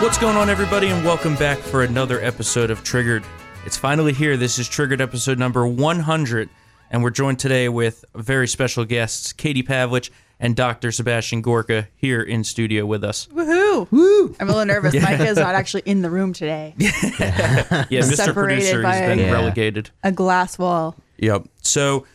[0.00, 3.24] What's going on, everybody, and welcome back for another episode of Triggered.
[3.64, 4.36] It's finally here.
[4.36, 6.50] This is Triggered episode number 100,
[6.90, 10.92] and we're joined today with very special guests, Katie Pavlich and Dr.
[10.92, 13.28] Sebastian Gorka, here in studio with us.
[13.28, 13.90] Woohoo!
[13.90, 14.36] Woo!
[14.38, 14.94] I'm a little nervous.
[15.02, 16.74] Micah is not actually in the room today.
[16.78, 18.14] Yeah, Mr.
[18.14, 19.32] Separated Producer, he's been Yeah.
[19.32, 19.90] relegated.
[20.02, 20.96] A glass wall.
[21.18, 21.44] Yep.
[21.62, 22.06] So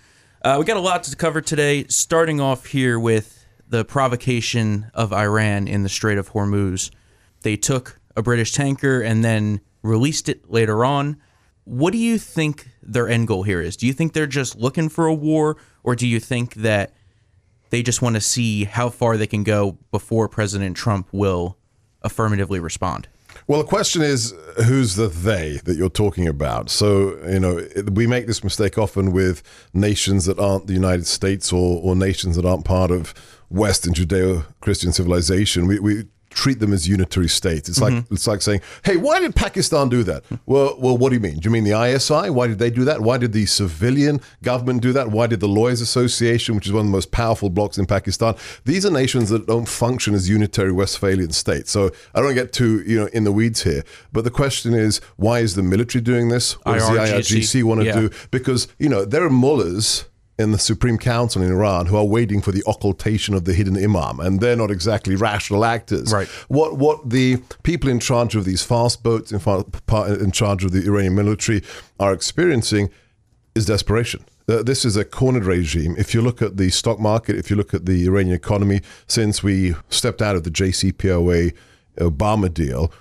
[0.44, 5.12] uh, we got a lot to cover today, starting off here with the provocation of
[5.12, 6.92] Iran in the Strait of Hormuz.
[7.42, 11.18] They took a British tanker and then released it later on.
[11.64, 13.78] What do you think their end goal here is?
[13.78, 16.94] Do you think they're just looking for a war, or do you think that
[17.70, 21.58] they just want to see how far they can go before President Trump will
[22.02, 23.08] affirmatively respond?
[23.48, 24.34] Well, the question is,
[24.66, 26.70] who's the they that you're talking about?
[26.70, 29.44] So, you know, we make this mistake often with
[29.74, 33.14] nations that aren't the United States or, or nations that aren't part of
[33.50, 35.68] Western Judeo Christian civilization.
[35.68, 37.70] We, we treat them as unitary states.
[37.70, 38.14] It's like mm-hmm.
[38.14, 41.40] it's like saying, "Hey, why did Pakistan do that?" Well, well, what do you mean?
[41.40, 42.30] Do you mean the ISI?
[42.30, 43.02] Why did they do that?
[43.02, 45.10] Why did the civilian government do that?
[45.10, 48.36] Why did the Lawyers Association, which is one of the most powerful blocks in Pakistan?
[48.66, 51.72] These are nations that don't function as unitary Westphalian states.
[51.72, 53.84] So I don't get too you know in the weeds here.
[54.14, 56.54] But the question is, why is the military doing this?
[56.64, 58.00] What does the IRGC, IRGC want to yeah.
[58.00, 58.10] do?
[58.32, 60.06] Because you know there are mullahs
[60.40, 63.78] in the Supreme Council in Iran who are waiting for the occultation of the hidden
[63.78, 66.12] imam, and they're not exactly rational actors.
[66.12, 66.28] Right.
[66.48, 70.86] What what the people in charge of these fast boats, in, in charge of the
[70.86, 71.62] Iranian military,
[72.00, 72.90] are experiencing
[73.54, 74.24] is desperation.
[74.48, 75.94] Uh, this is a cornered regime.
[75.98, 79.44] If you look at the stock market, if you look at the Iranian economy, since
[79.44, 81.54] we stepped out of the JCPOA
[81.98, 82.92] Obama deal,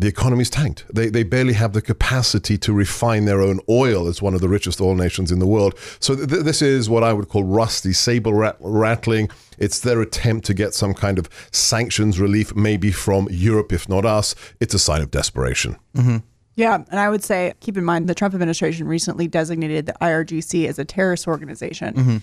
[0.00, 0.84] the economy's tanked.
[0.92, 4.48] They, they barely have the capacity to refine their own oil as one of the
[4.48, 5.74] richest oil nations in the world.
[6.00, 9.30] So th- this is what I would call rusty saber rat- rattling.
[9.58, 14.06] It's their attempt to get some kind of sanctions relief, maybe from Europe, if not
[14.06, 14.34] us.
[14.58, 15.76] It's a sign of desperation.
[15.94, 16.18] Mm-hmm.
[16.56, 20.66] Yeah, and I would say keep in mind the Trump administration recently designated the IRGC
[20.66, 21.94] as a terrorist organization.
[21.94, 22.16] Mm-hmm.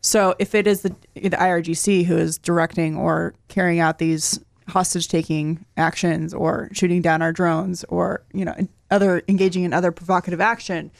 [0.00, 4.38] So if it is the, the IRGC who is directing or carrying out these
[4.68, 8.54] hostage taking actions or shooting down our drones or you know
[8.90, 10.90] other engaging in other provocative action,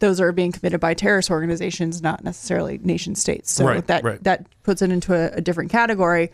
[0.00, 3.50] those are being committed by terrorist organizations, not necessarily nation states.
[3.52, 4.22] So Right, that right.
[4.24, 6.30] that puts it into a, a different category.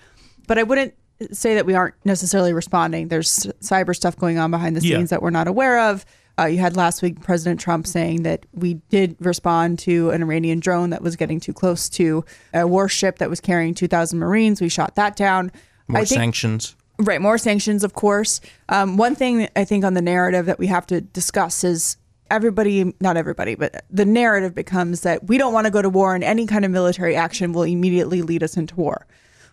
[0.47, 0.95] But I wouldn't
[1.33, 3.09] say that we aren't necessarily responding.
[3.09, 4.97] There's cyber stuff going on behind the Yeah.
[4.97, 6.05] scenes that we're not aware of.
[6.39, 10.59] Uh, you had last week President Trump saying that we did respond to an Iranian
[10.59, 12.25] drone that was getting too close to
[12.55, 14.61] a warship that was carrying 2,000 Marines.
[14.63, 15.53] We shot that down.
[15.89, 16.77] More I think, sanctions.
[17.01, 18.41] Right, more sanctions, of course.
[18.69, 21.97] Um, one thing I think on the narrative that we have to discuss is
[22.31, 26.15] everybody, not everybody, but the narrative becomes that we don't want to go to war
[26.15, 29.07] and any kind of military action will immediately lead us into war.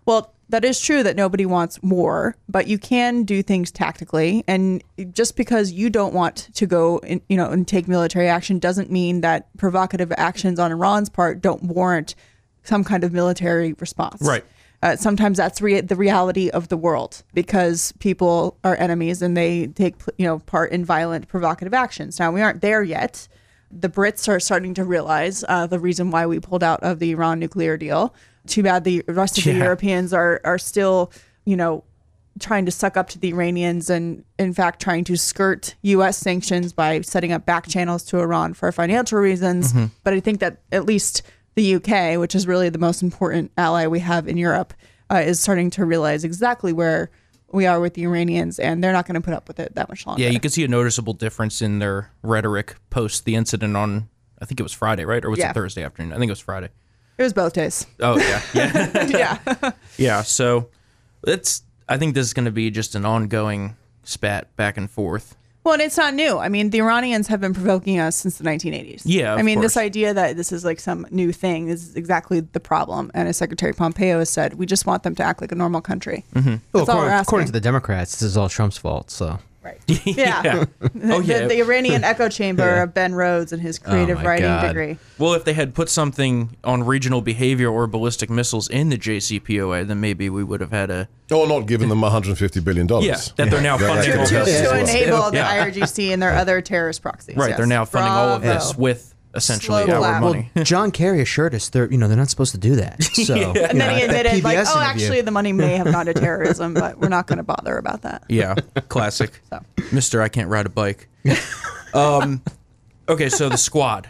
[0.05, 4.43] Well, that is true that nobody wants war, but you can do things tactically.
[4.47, 4.81] And
[5.11, 8.89] just because you don't want to go, in, you know, and take military action doesn't
[8.89, 12.15] mean that provocative actions on Iran's part don't warrant
[12.63, 14.21] some kind of military response.
[14.21, 14.45] Right.
[14.83, 19.67] Uh, sometimes that's rea- the reality of the world because people are enemies and they
[19.67, 22.19] take you know part in violent provocative actions.
[22.19, 23.27] Now we aren't there yet.
[23.71, 27.11] The Brits are starting to realize uh, the reason why we pulled out of the
[27.11, 28.13] Iran nuclear deal.
[28.45, 31.11] Too bad the rest of the Europeans are are still
[31.45, 31.83] you know
[32.39, 36.71] trying to suck up to the Iranians and in fact trying to skirt US sanctions
[36.71, 39.73] by setting up back channels to Iran for financial reasons.
[40.03, 41.23] But I think that at least
[41.57, 44.73] the UK, which is really the most important ally we have in Europe,
[45.11, 47.09] uh, is starting to realize exactly where
[47.51, 49.89] we are with the Iranians and they're not going to put up with it that
[49.89, 50.21] much longer.
[50.21, 54.07] Yeah, you can see a noticeable difference in their rhetoric post the incident on,
[54.39, 55.23] I think it was Friday, right?
[55.25, 55.49] Or was Yeah.
[55.49, 56.13] it Thursday afternoon?
[56.13, 56.69] I think it was Friday.
[57.17, 57.87] it was both days.
[58.01, 58.41] Oh, yeah.
[58.53, 59.07] Yeah.
[59.07, 59.71] yeah.
[59.97, 60.21] yeah.
[60.21, 60.69] So
[61.25, 65.35] it's, I think this is going to be just an ongoing spat back and forth.
[65.67, 66.37] Well, and it's not new.
[66.37, 69.01] I mean, the Iranians have been provoking us since the 1980s.
[69.03, 72.39] Yeah, of I mean, this idea that this is like some new thing is exactly
[72.39, 73.11] the problem.
[73.13, 75.81] And as Secretary Pompeo has said, we just want them to act like a normal
[75.81, 76.23] country.
[76.33, 76.55] Mm-hmm.
[76.71, 79.11] Well, That's all we're according, according to the Democrats, this is all Trump's fault.
[79.11, 79.81] So Right.
[80.05, 80.65] Yeah.
[80.81, 81.47] Oh, The- yeah.
[81.47, 84.67] The, Iranian echo chamber of Ben Rhodes and his oh, creative my writing God.
[84.67, 84.97] degree.
[85.17, 89.85] Well, if they had put something on regional behavior or ballistic missiles in the JCPOA,
[89.87, 93.05] then maybe we would have had a Or not giving them 150 billion dollars.
[93.05, 94.61] yeah that they're now That- funding that all To, this.
[94.61, 94.79] to well.
[94.87, 95.65] enable the Yeah.
[95.65, 97.35] IRGC and their other terrorist proxies.
[97.35, 97.57] Right, yes.
[97.57, 100.21] they're now funding all of this with essentially Slow our clap.
[100.21, 100.51] money.
[100.63, 103.03] John Kerry assured us they're you know they're not supposed to do that.
[103.27, 106.73] So And then he admitted, like, oh, actually, the money may have gone to terrorism,
[106.73, 108.23] but we're not going to bother about that.
[108.29, 108.55] Yeah,
[108.89, 109.41] classic.
[109.49, 109.61] So.
[109.91, 111.07] Mister, I can't ride a bike.
[111.93, 112.41] um,
[113.09, 114.07] okay, so the squad.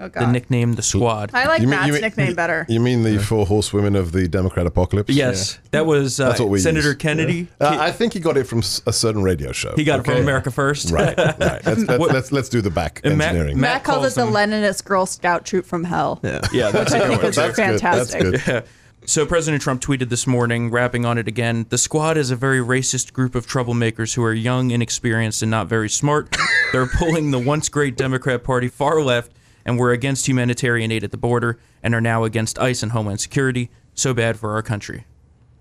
[0.00, 1.30] Oh, the nickname the Squad.
[1.34, 2.64] I like You mean- Matt's you mean- nickname better.
[2.68, 5.14] You mean the four horsewomen of the Democrat apocalypse?
[5.14, 6.96] Yes, that was uh, That's what we Senator use.
[6.96, 7.48] Kennedy.
[7.60, 9.74] Uh, I think he got it from s- a certain radio show.
[9.76, 10.16] He got it from?
[10.16, 10.90] America First.
[10.90, 11.38] Right, right.
[11.38, 13.60] Let's, let's, let's, let's do the back And Matt- engineering.
[13.60, 16.20] Matt Matt calls calls it the them- Leninist Girl Scout troop from hell.
[16.22, 16.40] Yeah.
[16.52, 17.26] yeah, that's a I good think one.
[17.28, 17.82] it's That's good, that's
[18.12, 18.20] fantastic.
[18.22, 18.42] good.
[18.46, 18.60] Yeah.
[19.06, 21.66] So President Trump tweeted this morning, rapping on it again.
[21.70, 25.68] The squad is a very racist group of troublemakers who are young, inexperienced, and not
[25.68, 26.36] very smart.
[26.72, 29.32] They're pulling the once great Democrat Party far left
[29.64, 33.20] and were against humanitarian aid at the border and are now against ICE and Homeland
[33.20, 33.70] Security.
[33.94, 35.04] So bad for our country!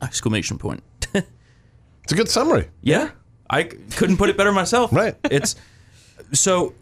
[0.02, 0.84] Exclamation point.
[2.04, 2.68] It's a good summary.
[2.82, 3.12] Yeah,
[3.52, 4.92] I couldn't put it better myself.
[4.92, 5.16] Right.
[5.30, 5.56] It's
[6.34, 6.74] so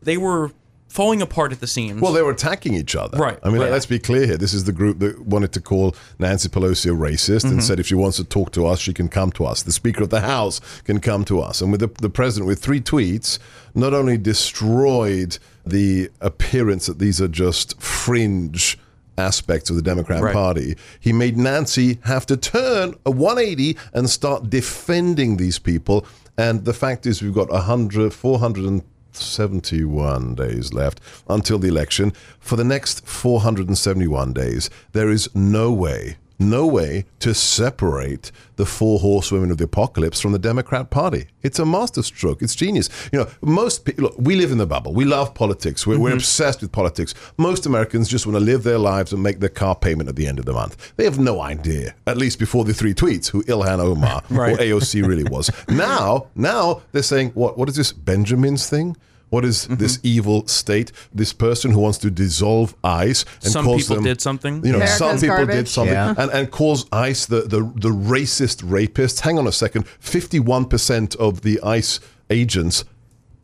[0.00, 0.50] they were
[0.88, 2.00] falling apart at the seams.
[2.00, 3.18] Well, they were attacking each other.
[3.18, 3.70] Right, I mean, right.
[3.70, 4.38] let's be clear here.
[4.38, 7.48] This is the group that wanted to call Nancy Pelosi a racist Mm-hmm.
[7.48, 9.62] and said if she wants to talk to us, she can come to us.
[9.62, 11.60] The Speaker of the House can come to us.
[11.60, 13.38] And with the, the president, with three tweets,
[13.74, 18.78] not only destroyed the appearance that these are just fringe
[19.18, 20.34] aspects of the Democrat Right.
[20.34, 26.06] Party, he made Nancy have to turn a 180 and start defending these people.
[26.38, 32.12] And the fact is, we've got 100, 471 days left until the election.
[32.38, 38.98] For the next 471 days, there is no way, no way to separate the four
[38.98, 41.26] horsewomen of the apocalypse from the Democrat Party.
[41.42, 42.42] It's a masterstroke.
[42.42, 42.88] It's genius.
[43.12, 44.92] You know, most people, look, we live in the bubble.
[44.92, 45.86] We love politics.
[45.86, 46.18] We're, we're mm-hmm.
[46.18, 47.14] obsessed with politics.
[47.36, 50.26] Most Americans just want to live their lives and make their car payment at the
[50.26, 50.92] end of the month.
[50.96, 54.54] They have no idea, at least before the three tweets, who Ilhan Omar Right.
[54.54, 55.50] or AOC really was.
[55.68, 57.56] now, now they're saying, what?
[57.56, 58.96] What is this Benjamin's thing?
[59.30, 59.74] What is Mm-hmm.
[59.76, 60.92] this evil state?
[61.12, 64.64] This person who wants to dissolve ICE and Some calls people them, did something.
[64.64, 66.14] You know, America's some people did something, Yeah.
[66.16, 69.20] and, and calls ICE the, the the racist rapists.
[69.20, 69.86] Hang on a second.
[70.00, 71.98] Fifty-one percent of the ICE
[72.30, 72.84] agents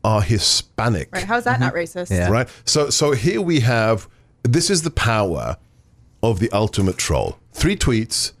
[0.05, 1.23] are Hispanic Right?
[1.23, 2.11] How's that not racist?
[2.11, 2.29] Yeah.
[2.29, 2.47] right?
[2.65, 4.07] So so here we have
[4.43, 5.57] this is the power
[6.21, 7.37] of the ultimate troll.
[7.51, 8.31] Three tweets,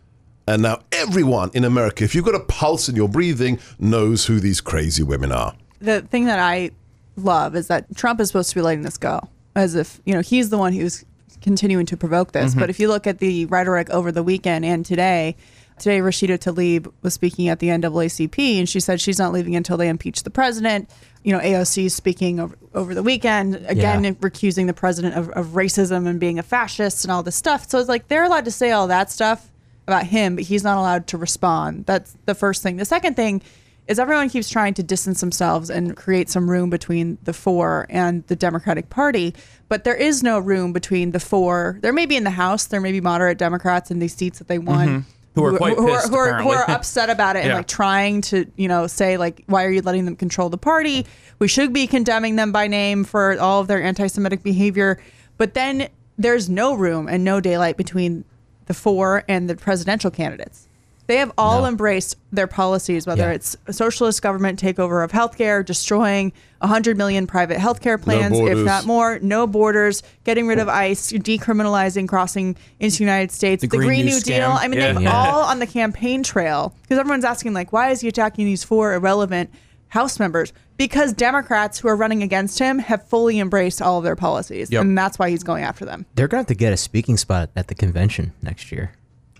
[0.47, 4.39] and now everyone in America, if you've got a pulse in your breathing, knows who
[4.39, 5.53] these crazy women are.
[5.79, 6.71] The thing that I
[7.15, 9.21] love is that Trump is supposed to be letting this go,
[9.55, 11.05] as if you know he's the one who's
[11.41, 12.51] continuing to provoke this.
[12.51, 12.59] Mm-hmm.
[12.59, 15.35] But if you look at the rhetoric over the weekend and today.
[15.79, 19.75] Today, Rashida Tlaib was speaking at the NAACP, and she said she's not leaving until
[19.75, 20.87] they impeach the president.
[21.23, 24.11] You know, AOC is speaking over, over the weekend, again, Yeah.
[24.11, 27.67] recusing the president of, of racism and being a fascist and all this stuff.
[27.67, 29.51] So it's like they're allowed to say all that stuff
[29.87, 31.87] about him, but he's not allowed to respond.
[31.87, 32.77] That's the first thing.
[32.77, 33.41] The second thing
[33.87, 38.25] is everyone keeps trying to distance themselves and create some room between the four and
[38.27, 39.33] the Democratic Party,
[39.67, 41.79] but there is no room between the four.
[41.81, 44.47] There may be in the House, there may be moderate Democrats in these seats that
[44.47, 44.87] they won.
[44.87, 45.09] Mm-hmm.
[45.35, 47.55] Who are quite who, pissed, who, are, who are upset about it and Yeah.
[47.55, 51.07] like trying to you know say like why are you letting them control the party
[51.39, 54.99] we should be condemning them by name for all of their anti-semitic behavior
[55.39, 55.89] but then
[56.19, 58.25] there's no room and no daylight between
[58.67, 60.67] the four and the presidential candidates
[61.07, 61.67] they have all No.
[61.67, 63.31] embraced their policies whether Yeah.
[63.35, 68.85] it's a socialist government takeover of healthcare destroying 100 million private healthcare plans if not
[68.85, 73.77] more no borders getting rid of ice decriminalizing crossing into the united states The the,
[73.77, 74.93] Green green, New new, deal i mean Yeah.
[74.93, 75.11] they've Yeah.
[75.31, 78.93] all on the campaign trail because everyone's asking like why is he attacking these four
[78.93, 79.49] irrelevant
[79.89, 84.15] house members because democrats who are running against him have fully embraced all of their
[84.15, 84.81] policies Yep.
[84.81, 87.17] and that's why he's going after them They're going to have to get a speaking
[87.17, 88.93] spot at the convention next year.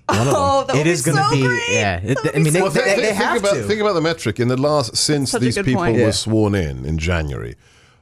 [0.10, 0.34] One of them.
[0.36, 1.62] Oh, that it would is gonna so be great.
[1.72, 2.00] yeah.
[2.04, 3.64] It, I mean, they, so Well, think, they, think- they think have about, to.
[3.64, 5.96] think about the metric in the last since Such these people point.
[5.96, 6.12] were Yeah.
[6.12, 7.56] sworn in in January.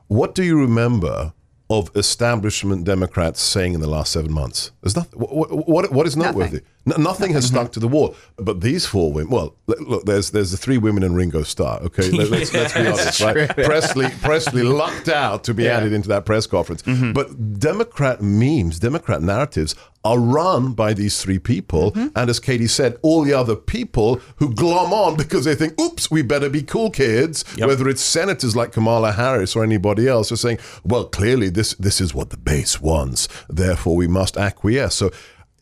[0.07, 1.33] What do you remember
[1.69, 4.71] of establishment Democrats saying in the last seven months?
[4.81, 5.19] There's nothing.
[5.19, 6.55] What, what, what is noteworthy?
[6.57, 8.15] Nothing, nothing has stuck to the wall.
[8.37, 9.31] But these four women.
[9.31, 10.05] Well, look.
[10.05, 11.79] There's there's the three women and Ringo Starr.
[11.81, 13.49] Okay, Let, us let's be honest, right?
[13.49, 16.81] Pressley Pressley lucked out to be added into that press conference.
[16.83, 17.13] Mm-hmm.
[17.13, 22.07] But Democrat memes, Democrat narratives are run by these three people, mm-hmm.
[22.15, 26.09] and as Katie said, all the other people who glom on because they think, "Oops,
[26.09, 27.67] we better be cool kids." Yep.
[27.67, 32.01] Whether it's senators like Kamala Harris or anybody else, are saying, "Well, clearly this this
[32.01, 35.11] is what the base wants, therefore we must acquiesce." So,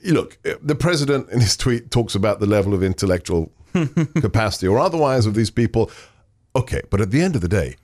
[0.03, 3.51] look, eh, the president in his tweet talks about the level of intellectual
[4.22, 5.89] capacity or otherwise of these people.
[6.56, 7.75] Okay, but at the end of the day,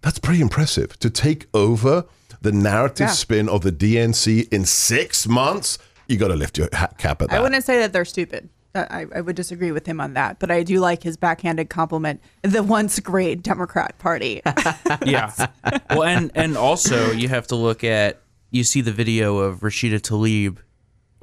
[0.00, 2.04] that's pretty impressive to take over
[2.40, 3.12] the narrative Yeah.
[3.12, 5.78] spin of the DNC in six months.
[6.08, 7.38] You got to lift your hat cap at that.
[7.38, 10.50] i wouldn't say that they're stupid I, I would disagree with him on that but
[10.50, 14.42] i do like his backhanded compliment the once great democrat party
[15.06, 15.30] yeah.
[15.90, 20.00] Well, and and also you have to look at you see the video of Rashida
[20.00, 20.58] Tlaib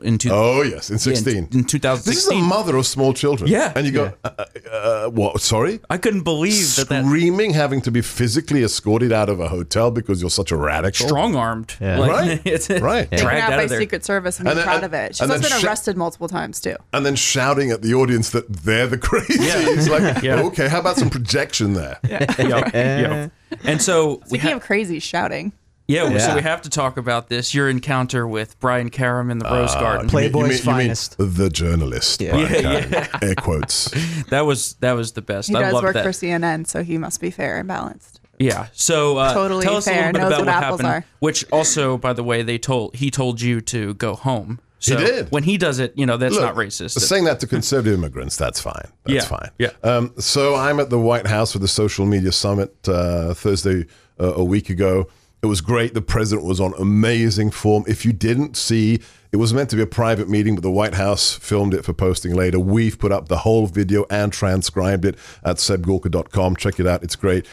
[0.01, 1.47] in two, Oh yes, in in, sixteen.
[1.51, 3.49] in This is the mother of small children.
[3.49, 3.73] Yeah.
[3.75, 5.41] and you go, uh, uh, uh, what?
[5.41, 5.79] Sorry.
[5.89, 9.91] I couldn't believe that that Screaming, having to be physically escorted out of a hotel
[9.91, 11.07] because you're such a radical.
[11.07, 11.75] strong armed.
[11.79, 11.99] Yeah.
[12.05, 12.41] Right.
[12.45, 13.09] it's Right.
[13.09, 13.79] Taken dragged out out by there.
[13.79, 15.15] Secret Service and, And being then- proud of it.
[15.15, 16.75] She's and also then been sh- arrested multiple times too.
[16.93, 19.43] and then shouting at the audience that they're the crazy.
[19.43, 19.53] Yeah.
[19.57, 20.41] It's like, Yeah.
[20.43, 21.97] okay, how about some projection there?
[22.07, 22.37] Yep,
[22.73, 23.31] yep.
[23.63, 25.53] And so we Speaking ha- of crazy shouting,
[25.89, 27.53] yeah, so we have to talk about this.
[27.53, 29.97] Your encounter with Brian Karem in the Rose Garden.
[29.97, 31.15] You mean- Playboy's you mean, you mean finest.
[31.17, 32.21] the journalist.
[32.21, 32.31] Yeah.
[32.31, 33.29] Brian Yeah, Carey.
[33.29, 33.89] Air quotes.
[34.29, 35.49] That was that was the best.
[35.49, 36.03] he I does work that.
[36.03, 38.19] for CNN, so he must be fair and balanced.
[38.37, 38.67] Yeah.
[38.73, 41.05] So uh, Totally tell us a fair, little bit knows about what what, apples happened.
[41.05, 41.09] are.
[41.19, 44.59] Which also, by the way, they told he told you to go home.
[44.81, 45.29] So did.
[45.31, 46.97] When he does it, you know that's Look, not racist.
[46.99, 48.87] Saying that to conservative immigrants, that's fine.
[49.03, 49.49] That's Yeah, fine.
[49.57, 49.71] yeah.
[49.83, 53.87] Um, so I'm at the White House for the social media summit uh, Thursday
[54.21, 55.07] uh, a week ago.
[55.41, 55.93] It was great.
[55.93, 57.85] The president was on amazing form.
[57.87, 58.99] If you didn't see,
[59.31, 61.93] it was meant to be a private meeting, but the White House filmed it for
[61.93, 62.59] posting later.
[62.59, 66.57] We've put up the whole video and transcribed it at sebgorka.com.
[66.57, 67.03] Check it out.
[67.03, 67.45] It's great.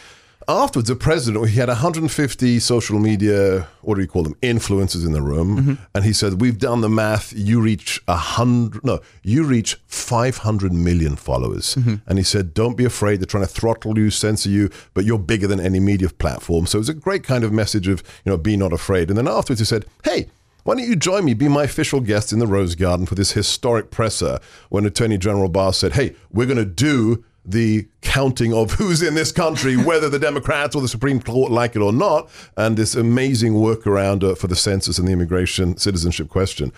[0.48, 5.12] Afterwards, the president, he had 150 social media, what do you call them, influencers in
[5.12, 5.58] the room.
[5.58, 5.74] Mm-hmm.
[5.92, 7.32] And he said, We've done the math.
[7.32, 11.74] You reach a hundred, no, you reach 500 million followers.
[11.74, 11.96] Mm-hmm.
[12.06, 13.20] And he said, Don't be afraid.
[13.20, 16.66] They're trying to throttle you, censor you, but you're bigger than any media platform.
[16.66, 19.08] So it was a great kind of message of, you know, be not afraid.
[19.08, 20.28] And then afterwards, he said, Hey,
[20.62, 23.32] why don't you join me, be my official guest in the Rose Garden for this
[23.32, 24.38] historic presser
[24.68, 29.14] when Attorney General Barr said, Hey, we're going to do the counting of who's in
[29.14, 32.94] this country, whether the Democrats or the Supreme Court like it or not, and this
[32.94, 36.72] amazing workaround uh, for the census and the immigration citizenship question.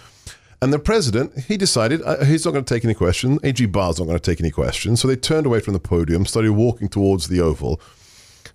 [0.60, 3.38] And the president, he decided uh, he's not going to take any questions.
[3.44, 3.66] A.G.
[3.66, 5.00] Barr's not going to take any questions.
[5.00, 7.80] So they turned away from the podium, started walking towards the Oval.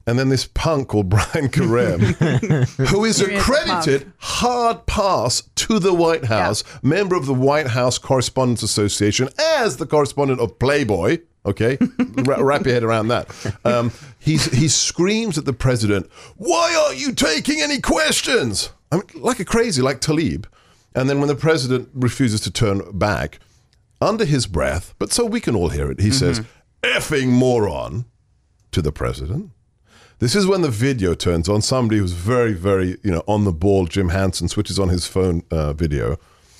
[0.06, 2.00] And then this punk called Brian Karem,
[2.90, 7.98] who is a accredited hard pass to the White House, member of the White House
[7.98, 11.20] Correspondents Association, as the correspondent of Playboy.
[11.46, 13.28] Okay, Ra- wrap your head around that.
[13.66, 19.06] Um, he's, he screams at the president, "Why aren't you taking any questions?" I mean,
[19.16, 20.46] like a crazy, like Tlaib.
[20.96, 23.40] And then when the president refuses to turn back,
[24.00, 26.42] under his breath, but so we can all hear it, he says,
[26.84, 28.06] "Effing moron,"
[28.72, 29.52] to the president.
[30.20, 31.62] This is when the video turns on.
[31.62, 35.44] Somebody who's very, very, you know, on the ball, Jim Hansen, switches on his phone
[35.52, 36.18] uh, video.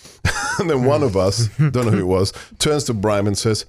[0.60, 3.66] and then one of us, don't know who it was, turns to Brian and says,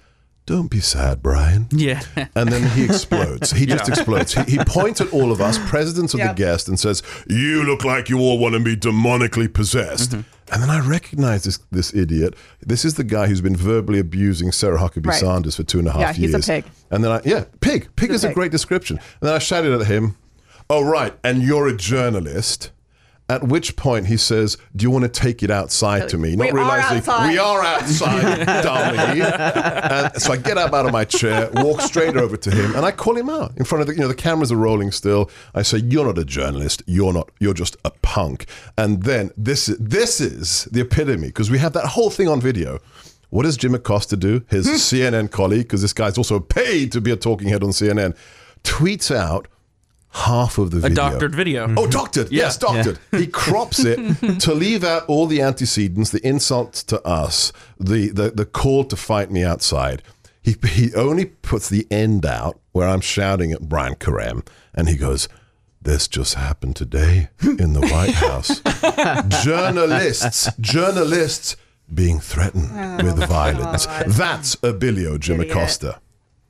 [0.46, 1.68] Don't be sad, Brian.
[1.70, 2.02] yeah.
[2.36, 3.50] And then he explodes.
[3.52, 4.34] He just explodes.
[4.34, 6.36] He, he points at all of us, presidents of Yep.
[6.36, 10.10] the guest, and says, You look like you all want to be demonically possessed.
[10.10, 10.20] Mm-hmm.
[10.52, 12.34] And then I recognize this this idiot.
[12.60, 15.18] This is the guy who's been verbally abusing Sarah Huckabee Right.
[15.18, 16.46] Sanders for two and a half Yeah, he's a years.
[16.46, 16.64] pig.
[16.90, 17.88] And then I, yeah, pig.
[17.96, 18.98] Pig He's is a a great description.
[18.98, 20.16] And then I shouted at him,
[20.68, 21.14] Oh, right.
[21.24, 22.70] And you're a journalist.
[23.30, 26.44] At which point he says, "Do you want to take it outside to me?" Not
[26.44, 27.30] We are realizing outside.
[27.30, 29.20] we are outside, dummy.
[29.22, 32.84] And so I get up out of my chair, walk straight over to him, and
[32.84, 35.30] I call him out in front of the, you know, the cameras are rolling still.
[35.54, 36.82] I say, "You're not a journalist.
[36.86, 37.30] You're not.
[37.40, 38.44] You're just a punk."
[38.76, 42.78] And then this, this is the epitome because we have that whole thing on video.
[43.30, 44.44] What does Jim Acosta do?
[44.48, 48.14] His CNN colleague, because this guy's also paid to be a talking head on CNN,
[48.64, 49.48] tweets out
[50.14, 50.94] half of the A video.
[50.94, 51.74] doctored video.
[51.76, 52.30] Oh, doctored.
[52.30, 52.98] Yes, doctored.
[53.10, 53.98] He crops it
[54.40, 58.96] to leave out all the antecedents, the insults to us, the, the, the call to
[58.96, 60.02] fight me outside.
[60.40, 64.96] He, he only puts the end out where I'm shouting at Brian Karem, and he
[64.96, 65.28] goes,
[65.82, 68.60] This just happened today in the White House.
[69.44, 71.56] journalists, journalists
[71.92, 73.86] being threatened oh with violence.
[74.06, 75.56] That's Abilio Jim Idiot.
[75.56, 76.00] Acosta.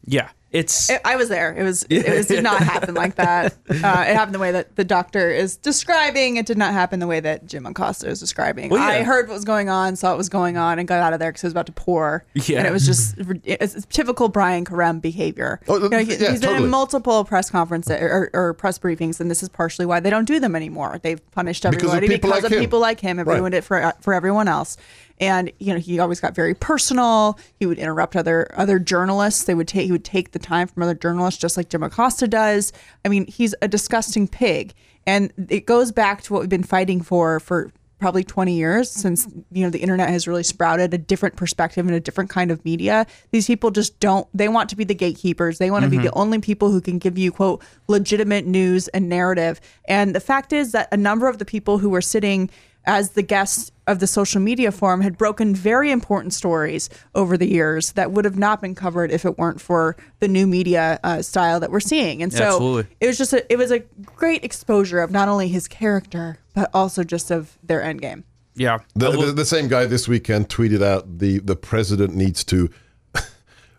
[0.05, 0.31] Yeah.
[0.55, 1.53] It's It, I was there.
[1.53, 1.83] It was.
[1.91, 3.53] It was, did not happen like that.
[3.69, 6.37] Uh, it happened the way that the doctor is describing.
[6.37, 8.71] It did not happen the way that Jim Acosta is describing.
[8.71, 9.01] Well, yeah.
[9.01, 11.19] I heard what was going on, saw what was going on, and got out of
[11.19, 12.25] there because it was about to pour.
[12.35, 12.59] Yeah.
[12.59, 15.61] And it was just it's, typical Brian Karem behavior.
[15.67, 16.65] Oh, You know, he, yeah, been totally.
[16.65, 20.25] in multiple press conferences or, or press briefings, and this is partially why they don't
[20.27, 21.01] do them anymore.
[21.03, 22.61] They've punished Because of everybody people because like of him.
[22.63, 23.39] people like him and Right.
[23.39, 24.77] ruined it for for everyone else.
[25.21, 27.39] And you know, he always got very personal.
[27.59, 29.45] He would interrupt other other journalists.
[29.45, 32.27] They would take he would take the time from other journalists, just like Jim Acosta
[32.27, 32.73] does.
[33.05, 34.75] I mean, he's a disgusting pig,
[35.07, 37.73] and it goes back to what we've been fighting for for
[38.05, 39.01] probably 20 years mm-hmm.
[39.01, 42.51] since you know the internet has really sprouted a different perspective and a different kind
[42.51, 45.89] of media these people just don't they want to be the gatekeepers they want to
[45.89, 46.07] be mm-hmm.
[46.07, 50.53] the only people who can give you quote legitimate news and narrative and the fact
[50.53, 52.51] is that a number of the people who were sitting
[52.87, 57.49] as the guests of the social media forum had broken very important stories over the
[57.49, 61.21] years that would have not been covered if it weren't for the new media uh,
[61.21, 62.97] style that we're seeing and so Absolutely.
[63.01, 66.71] it was just a, it was a great exposure of not only his character but
[66.73, 68.25] also just of their end game
[68.57, 68.79] Yeah.
[68.95, 72.71] The, the, the same guy this weekend tweeted out the the president needs to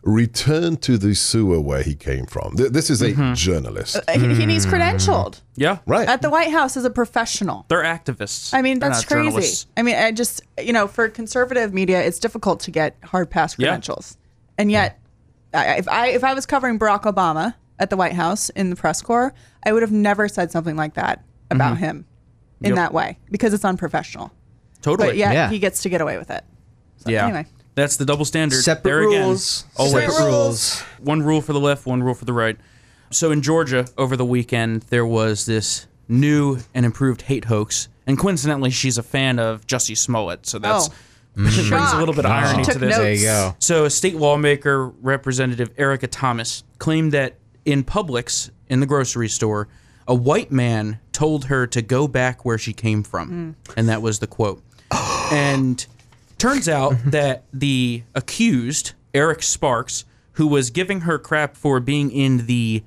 [0.05, 2.55] return to the sewer where he came from.
[2.55, 3.33] Th- This is a Mm-hmm.
[3.33, 5.79] journalist, Uh, He, he needs credentialed yeah.
[5.87, 6.07] right?
[6.07, 7.65] at the White House as a professional.
[7.69, 8.53] They're activists.
[8.53, 9.25] I mean, that's crazy.
[9.29, 9.65] journalists.
[9.75, 13.55] I mean, I just, you know, for conservative media, it's difficult to get hard pass
[13.57, 13.67] Yeah.
[13.69, 14.17] credentials.
[14.59, 14.99] And yet,
[15.53, 18.75] I, if I if I was covering Barack Obama at the White House in the
[18.75, 19.33] press corps,
[19.65, 22.05] I would have never said something like that about him
[22.61, 22.75] in Yep.
[22.75, 24.31] that way because it's unprofessional.
[24.81, 25.09] Totally.
[25.09, 25.49] But yet Yeah.
[25.49, 26.43] he gets to get away with it.
[26.97, 27.23] So, Yeah.
[27.25, 27.47] Anyway.
[27.75, 28.61] That's the double standard.
[28.61, 29.61] Separate there rules.
[29.61, 29.71] Again.
[29.77, 30.13] Always.
[30.15, 30.81] Separate rules.
[30.99, 32.57] One rule for the left, one rule for the right.
[33.11, 37.87] So in Georgia over the weekend, there was this new and improved hate hoax.
[38.07, 40.45] And coincidentally, she's a fan of Jussie Smollett.
[40.45, 40.93] So that's Oh.
[41.35, 41.57] brings
[41.93, 42.81] a little bit of irony to this.
[42.91, 42.97] notes.
[42.97, 43.55] There you go.
[43.59, 49.67] So, a state lawmaker, Representative Erica Thomas, claimed that in Publix, in the grocery store,
[50.07, 53.55] a white man told her to go back where she came from.
[53.67, 53.73] Mm.
[53.75, 54.61] And that was the quote.
[55.31, 55.85] and
[56.37, 57.09] turns out mm-hmm.
[57.11, 62.83] that the accused, Eric Sparks, who was giving her crap for being in the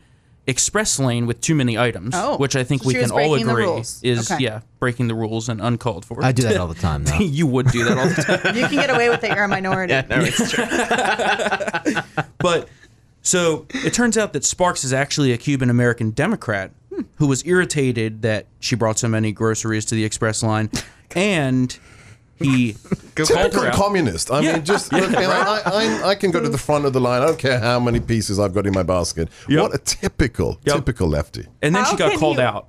[0.48, 3.68] express lane with too many items, Oh, which I think so we can all agree
[4.02, 4.42] is, Okay.
[4.42, 6.24] yeah, breaking the rules and uncalled for.
[6.24, 7.04] I do that all the time.
[7.04, 7.18] Though.
[7.18, 8.38] you would do that all the time.
[8.56, 9.34] You can get away with it.
[9.34, 9.92] You're a minority.
[9.92, 10.64] Yeah, no, it's true.
[12.40, 12.68] But
[13.20, 17.02] so it turns out that Sparks is actually a Cuban American Democrat hmm.
[17.16, 20.70] who was irritated that she brought so many groceries to the express line,
[21.14, 21.78] and
[22.38, 22.72] he
[23.14, 24.30] called Typical communist.
[24.30, 24.52] I Yeah.
[24.54, 25.62] mean, just look, you know, I,
[26.04, 27.22] I, I can go to the front of the line.
[27.22, 29.28] I don't care how many pieces I've got in my basket.
[29.48, 29.60] Yep.
[29.62, 30.76] What a typical, Yep.
[30.76, 31.46] typical lefty.
[31.62, 32.68] and then How she got called you- out.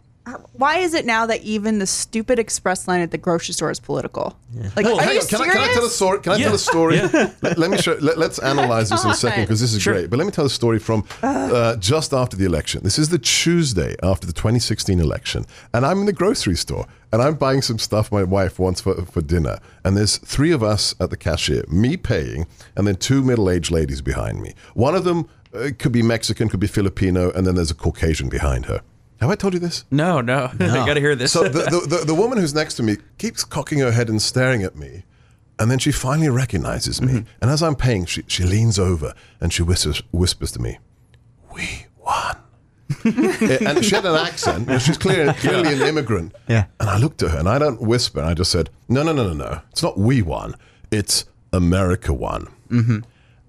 [0.54, 3.80] Why is it now that even the stupid express line at the grocery store is
[3.80, 4.38] political?
[4.76, 5.54] Like, Well, are you on, can, I, serious?
[5.54, 6.20] can I tell a story?
[6.22, 6.46] Can I Yeah.
[6.46, 7.00] tell a story?
[7.42, 7.98] Let, let me show.
[8.02, 9.94] Let, us analyze this in a second because this is Sure.
[9.94, 10.10] great.
[10.10, 12.82] But let me tell a story from uh, just after the election.
[12.84, 17.22] This is the Tuesday after the 2016 election, and I'm in the grocery store and
[17.22, 19.58] I'm buying some stuff my wife wants for, for dinner.
[19.84, 22.46] And there's three of us at the cashier, me paying,
[22.76, 24.54] and then two middle-aged ladies behind me.
[24.76, 28.30] One of them uh, could be Mexican, could be Filipino, and then there's a Caucasian
[28.30, 28.82] behind her.
[29.20, 29.86] Have I told you this?
[29.92, 31.34] No, no, I got to hear this.
[31.34, 34.22] So the, the, the, the woman who's next to me keeps cocking her head and
[34.22, 35.04] staring at me.
[35.60, 37.14] And then she finally recognizes me.
[37.14, 37.30] Mm-hmm.
[37.42, 40.80] And as I'm paying, she, she leans over and she whispers, whispers to me,
[41.54, 42.38] We won.
[43.04, 44.68] and she had an accent.
[44.68, 46.34] You know, she's clearly, clearly an immigrant.
[46.48, 46.66] Yeah.
[46.80, 48.22] And I looked at her and I don't whisper.
[48.22, 49.62] I just said, No, no, no, no, no.
[49.72, 50.56] It's not we won.
[50.92, 52.48] It's America won.
[52.70, 53.00] Mm-hmm.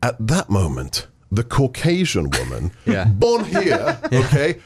[0.02, 3.04] At that moment, the Caucasian woman, Yeah.
[3.04, 4.58] born here, okay,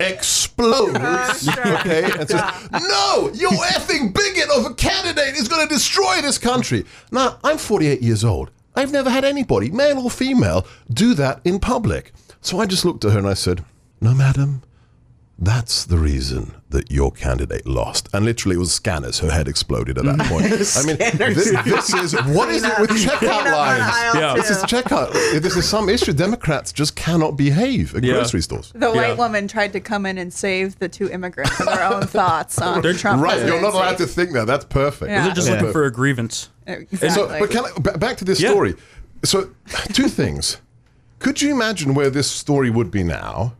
[0.00, 5.74] explodes, oh, okay, and says, "No, your effing bigot of a candidate is going to
[5.74, 8.50] destroy this country." Now, I'm 48 years old.
[8.74, 12.12] I've never had anybody, male or female, do that in public.
[12.40, 13.64] So I just looked at her and I said,
[14.00, 14.62] "No, madam,
[15.44, 18.08] that's the reason that your candidate lost.
[18.14, 19.18] And literally, it was scanners.
[19.18, 20.44] Her head exploded at that point.
[20.76, 20.96] I mean,
[21.34, 24.14] this, this is what is it with checkout lines?
[24.14, 24.34] Yeah.
[24.34, 25.12] This is checkout.
[25.42, 26.12] This is some issue.
[26.12, 28.14] Democrats just cannot behave at Yeah.
[28.14, 28.72] grocery stores.
[28.74, 28.94] The Yeah.
[29.08, 32.58] white woman tried to come in and save the two immigrants from their own thoughts
[32.60, 33.22] on They're- Trump.
[33.22, 34.46] Right, you're not allowed to think that.
[34.46, 35.10] That's perfect.
[35.10, 35.24] Yeah.
[35.26, 35.54] They're just Yeah.
[35.56, 36.50] looking for a grievance.
[36.66, 37.10] Exactly.
[37.10, 38.50] So, but can I, back to this Yeah.
[38.50, 38.76] story.
[39.24, 39.50] So,
[39.92, 40.58] two things.
[41.18, 43.54] Could you imagine where this story would be now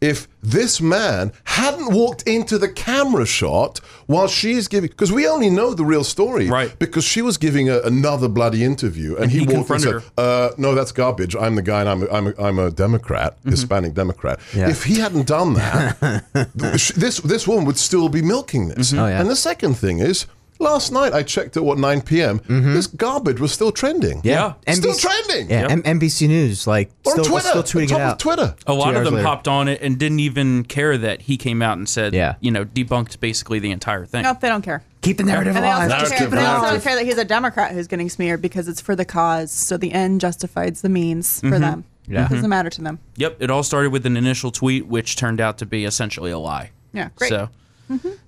[0.00, 4.88] if this man hadn't walked into the camera shot while she's giving?
[4.88, 6.78] Because we only know the real story, Right.
[6.78, 9.92] Because she was giving a, another bloody interview, and, he he, walked in and said,
[9.92, 11.36] confronted uh, "No, that's garbage.
[11.36, 13.50] I'm the guy, and I'm a, I'm a, I'm a Democrat, Mm-hmm.
[13.50, 14.68] Hispanic Democrat." Yeah.
[14.70, 18.92] If he hadn't done that, this this woman would still be milking this.
[18.94, 19.20] Oh, yeah.
[19.20, 20.26] And the second thing is.
[20.60, 22.38] Last night I checked at what 9 p.m.
[22.40, 22.74] Mm-hmm.
[22.74, 24.20] This garbage was still trending.
[24.22, 24.54] Yeah.
[24.68, 25.50] Still NBC trending.
[25.50, 27.48] Yeah, M- NBC News like On still, Twitter.
[27.48, 28.18] still tweeting top it of out.
[28.18, 28.54] Twitter.
[28.66, 29.26] A lot of them later.
[29.26, 32.34] hopped on it and didn't even care that he came out and said, Yeah.
[32.40, 34.22] you know, debunked basically the entire thing.
[34.22, 34.84] Nope, they don't care.
[35.00, 35.90] Keep the narrative And they also, alive.
[35.90, 38.68] don't Narrative, care, they also don't care that he's a Democrat who's getting smeared because
[38.68, 39.50] it's for the cause.
[39.50, 41.60] So the end justifies the means for mm-hmm.
[41.60, 41.84] them.
[42.06, 42.18] Yeah.
[42.18, 42.48] It doesn't mm-hmm.
[42.50, 42.98] matter to them.
[43.16, 46.38] Yep, it all started with an initial tweet, which turned out to be essentially a
[46.38, 46.72] lie.
[46.92, 47.28] Yeah, great.
[47.30, 47.48] So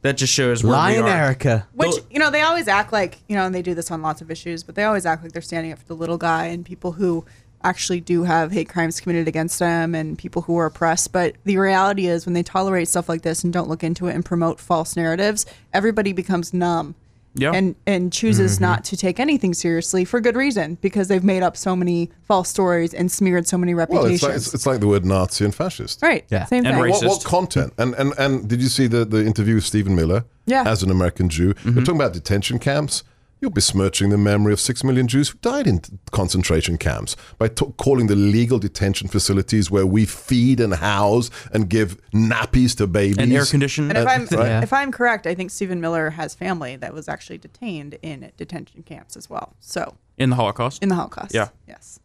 [0.03, 1.09] that just shows where Lie we are.
[1.09, 1.67] Erica.
[1.75, 4.21] Which you know they always act like you know, and they do this on lots
[4.21, 6.65] of issues, but they always act like they're standing up for the little guy and
[6.65, 7.25] people who
[7.65, 11.13] actually do have hate crimes committed against them and people who are oppressed.
[11.13, 14.15] But the reality is, when they tolerate stuff like this and don't look into it
[14.15, 16.95] and promote false narratives, everybody becomes numb.
[17.35, 17.53] Yeah.
[17.53, 21.57] And and chooses not to take anything seriously for good reason because they've made up
[21.57, 24.13] so many false stories and smeared so many Well, reputations.
[24.15, 26.03] it's like, it's, it's like the word Nazi and fascist.
[26.03, 26.25] right.
[26.29, 26.45] Yeah.
[26.45, 26.85] Same And thing.
[26.85, 27.03] racist.
[27.07, 27.73] What, what content?
[27.79, 30.25] And, and and did you see the, the interview with Stephen Miller?
[30.47, 30.65] Yeah.
[30.67, 31.75] As an American Jew, Mm-hmm.
[31.77, 33.03] we're talking about detention camps.
[33.43, 37.67] You're besmirching the memory of six million Jews who died in concentration camps by t-
[37.77, 43.19] calling the legal detention facilities where we feed and house and give nappies to babies
[43.19, 43.91] And air condition.
[43.91, 44.63] And if I'm Right.
[44.63, 48.85] if I'm correct, I think Stephen Miller has family that was actually detained in detention
[48.85, 49.57] camps as well.
[49.59, 50.81] So in the Holocaust.
[50.83, 51.35] in the Holocaust.
[51.35, 51.49] Yeah.
[51.67, 51.99] Yes.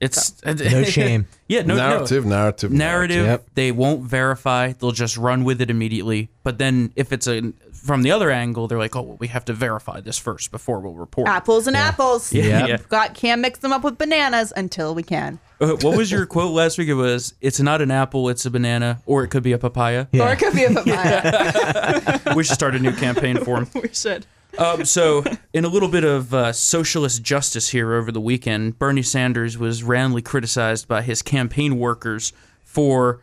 [0.00, 1.26] It's No shame.
[1.48, 2.30] yeah, no narrative, no.
[2.36, 3.26] narrative, narrative.
[3.26, 3.46] Yep.
[3.54, 4.72] They won't verify.
[4.72, 6.30] They'll just run with it immediately.
[6.44, 9.44] But then if it's a from the other angle, they're like, oh, well, we have
[9.46, 11.28] to verify this first before we'll report.
[11.28, 12.32] Apples and apples.
[12.32, 12.66] Yeah.
[12.66, 12.88] Yep.
[12.88, 15.38] Got can't mix them up with bananas until we can.
[15.60, 16.88] Uh, what was your quote last week?
[16.88, 20.06] It was, "It's not an apple, it's a banana, or it could be a papaya."
[20.12, 22.20] Or it could be a papaya.
[22.36, 23.68] we should start a new campaign for him.
[23.82, 24.26] we should.
[24.56, 29.02] Um, so, in a little bit of uh, socialist justice here over the weekend, Bernie
[29.02, 32.32] Sanders was roundly criticized by his campaign workers
[32.64, 33.20] for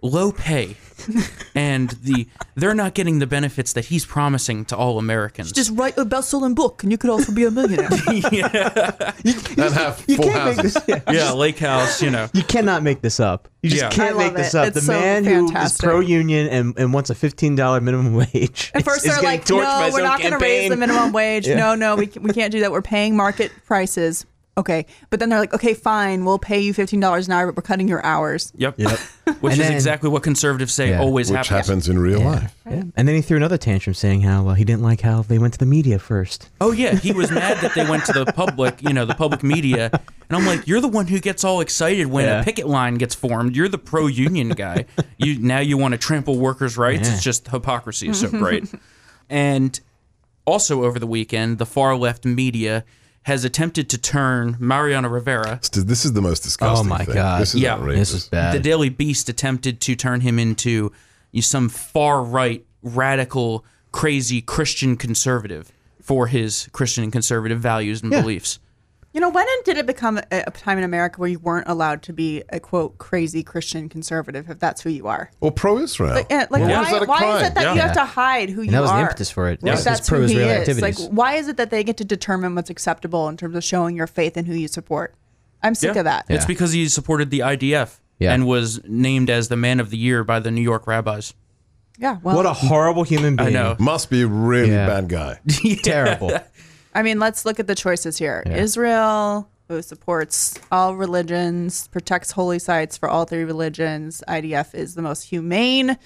[0.00, 0.76] low pay
[1.54, 5.52] and the they're not getting the benefits that he's promising to all Americans.
[5.52, 7.88] Just write a best-selling book, and you could also be a millionaire.
[8.08, 10.74] and have You full can't make houses.
[10.74, 10.84] this.
[10.88, 11.12] Yeah.
[11.12, 12.28] yeah, Lake House, you know.
[12.32, 13.48] You cannot make this up.
[13.62, 13.90] You just Yeah.
[13.90, 14.58] can't I make this it.
[14.58, 14.66] up.
[14.68, 15.88] It's the so man who is fantastic.
[15.88, 18.70] pro-union and, and wants a fifteen dollar minimum wage.
[18.74, 20.38] At first, is they're getting like, torched by "No, his we're own not going to
[20.38, 21.46] raise campaign." the minimum wage.
[21.48, 21.56] Yeah.
[21.56, 22.72] No, no, we can, we can't do that.
[22.72, 24.26] We're paying market prices."
[24.58, 27.56] Okay, but then they're like, "Okay, fine, we'll pay you fifteen dollars an hour, but
[27.56, 28.74] we're cutting your hours." Yep.
[28.78, 28.98] Yep.
[29.40, 31.00] Which And is then- exactly what conservatives say Yeah.
[31.00, 31.66] always which happens.
[31.68, 32.26] happens in real Yeah.
[32.30, 32.54] life.
[32.68, 32.82] Yeah.
[32.96, 35.52] And then he threw another tantrum saying how uh, he didn't like how they went
[35.54, 36.48] to the media first.
[36.60, 39.42] Oh yeah, he was mad that they went to the public, you know, the public
[39.42, 39.90] media.
[39.92, 42.40] And I'm like, you're the one who gets all excited when Yeah.
[42.40, 43.54] a picket line gets formed.
[43.54, 44.86] You're the pro-union guy.
[45.18, 47.08] You now you want to trample workers' rights.
[47.08, 47.14] Yeah.
[47.14, 48.64] It's just hypocrisy is so great.
[49.30, 49.78] and
[50.46, 52.84] also over the weekend, the far left media
[53.24, 55.60] has attempted to turn Mariano Rivera.
[55.72, 56.86] This is the most disgusting.
[56.86, 57.14] Oh, my thing.
[57.14, 57.42] God.
[57.42, 57.74] This is Yeah.
[57.74, 58.12] outrageous.
[58.12, 58.54] This is bad.
[58.54, 60.92] The Daily Beast attempted to turn him into
[61.40, 65.70] some far right, radical, crazy Christian conservative
[66.02, 68.22] for his Christian and conservative values and Yeah.
[68.22, 68.58] beliefs.
[69.14, 72.02] You know, when did it become a, a time in America where you weren't allowed
[72.02, 75.30] to be a quote crazy Christian conservative if that's who you are?
[75.40, 76.14] or pro-Israel.
[76.14, 78.04] Like, uh, like Why why, is that a why is it that you have to
[78.04, 79.00] hide who you And that was the are?
[79.02, 79.62] impetus for it.
[79.62, 80.68] Like, that's who he pro-Israel is.
[80.68, 81.00] activities.
[81.00, 83.96] Like, why is it that they get to determine what's acceptable in terms of showing
[83.96, 85.14] your faith and who you support?
[85.62, 86.00] I'm sick Yeah.
[86.00, 86.26] of that.
[86.28, 88.34] It's because he supported the IDF Yeah.
[88.34, 91.32] and was named as the man of the year by the New York rabbis.
[91.98, 92.18] Yeah.
[92.22, 93.48] Well, what a horrible human being.
[93.48, 93.76] I know.
[93.80, 94.86] Must be a really Yeah.
[94.86, 95.40] bad guy.
[95.82, 96.30] Terrible.
[96.98, 98.42] I mean, let's look at the choices here.
[98.44, 98.56] Yeah.
[98.56, 104.20] Israel, who supports all religions, protects holy sites for all three religions.
[104.26, 105.96] IDF is the most humane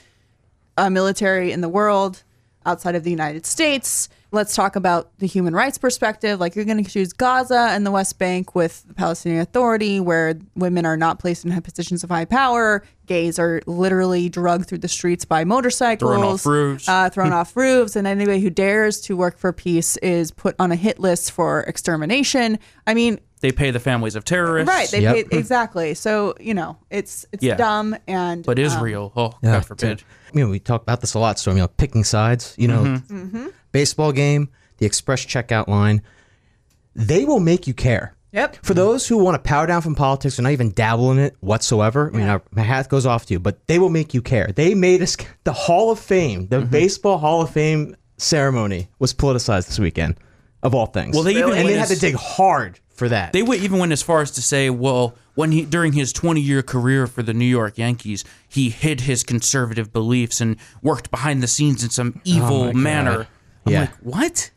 [0.76, 2.24] uh, military in the world
[2.66, 4.10] outside of the United States.
[4.34, 6.40] Let's talk about the human rights perspective.
[6.40, 10.38] Like you're going to choose Gaza and the West Bank with the Palestinian Authority, where
[10.56, 12.82] women are not placed in positions of high power.
[13.06, 16.88] Gays are literally drugged through the streets by motorcycles, Thrown off roofs.
[16.88, 20.72] uh, thrown off roofs, and anybody who dares to work for peace is put on
[20.72, 22.58] a hit list for extermination.
[22.86, 24.68] I mean, They pay the families of terrorists.
[24.72, 24.88] right?
[24.90, 25.14] They Yep.
[25.14, 25.92] paid, exactly.
[25.92, 27.56] So you know, it's it's Yeah.
[27.56, 29.98] dumb and But um, Israel, oh, Yeah, God forbid.
[29.98, 31.38] to- you know, we talk about this a lot.
[31.38, 32.54] So, you know, picking sides.
[32.56, 33.46] You know, Mm-hmm.
[33.72, 36.02] Baseball game, the express checkout line.
[36.94, 38.14] They will make you care.
[38.32, 38.56] Yep.
[38.62, 41.36] For those who want to power down from politics or not even dabble in it
[41.40, 44.22] whatsoever, I mean, our, my hat goes off to you, but they will make you
[44.22, 44.50] care.
[44.54, 46.70] They made us the Hall of Fame, the Mm-hmm.
[46.70, 50.16] baseball Hall of Fame ceremony was politicized this weekend,
[50.62, 51.14] of all things.
[51.14, 53.32] Well, they even and they had to dig hard for that.
[53.34, 56.40] They went, even went as far as to say, well, when he during his 20
[56.40, 61.42] year career for the New York Yankees, he hid his conservative beliefs and worked behind
[61.42, 63.16] the scenes in some evil Oh manner.
[63.16, 63.26] God.
[63.66, 63.80] I'm Yeah.
[63.82, 64.50] like, what?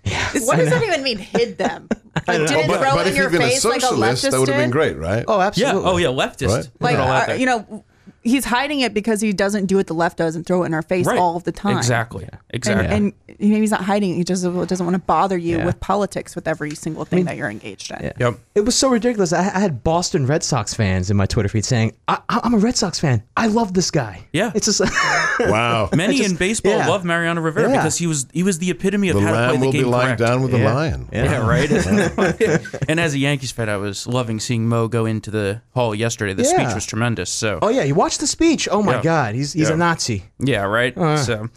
[0.46, 1.18] What does that even mean?
[1.18, 1.88] Hid them?
[2.28, 3.88] Like, did it but throw but in if your you've been a face like a
[3.88, 5.26] leftist that would have been great, right?
[5.28, 5.48] oh, Yeah.
[5.48, 5.82] absolutely.
[5.92, 6.08] Oh, yeah.
[6.08, 6.48] Leftist.
[6.48, 6.70] Right.
[6.80, 7.84] Like, it all out uh, you know,
[8.26, 10.74] he's hiding it because he doesn't do what the left does and throw it in
[10.74, 11.18] our face Right.
[11.18, 11.78] all of the time.
[11.78, 12.24] Exactly.
[12.26, 12.86] And, Exactly.
[12.88, 14.16] and you know, he's not hiding it.
[14.16, 15.66] He just doesn't want to bother you Yeah.
[15.66, 18.00] with politics with every single thing that you're engaged in.
[18.04, 18.12] Yeah.
[18.20, 18.40] Yep.
[18.56, 19.32] It was so ridiculous.
[19.32, 22.54] I, I had Boston Red Sox fans in my Twitter feed saying, I, I- "I'm
[22.54, 23.24] a Red Sox fan.
[23.38, 24.52] I love this guy." Yeah.
[24.56, 24.82] it's just
[25.40, 25.90] Wow.
[25.96, 26.88] Many just- in baseball yeah.
[26.88, 27.78] love Mariano Rivera Yeah.
[27.78, 29.72] because he was he was the epitome of the how to play lamb the will
[29.74, 30.20] be game lying correct.
[30.22, 30.74] down with the Yeah.
[30.74, 31.10] lion.
[31.12, 31.24] Yeah.
[31.26, 31.70] Yeah, right.
[32.90, 36.34] and as a Yankees fan, I was loving seeing Mo go into the hall yesterday.
[36.34, 36.50] The Yeah.
[36.64, 37.30] speech was tremendous.
[37.30, 38.68] So, oh yeah, you watched the speech.
[38.72, 39.02] Oh my Yeah.
[39.02, 39.76] God, he's he's Yeah.
[39.76, 40.24] a Nazi.
[40.40, 40.94] yeah, right.
[41.20, 41.50] so,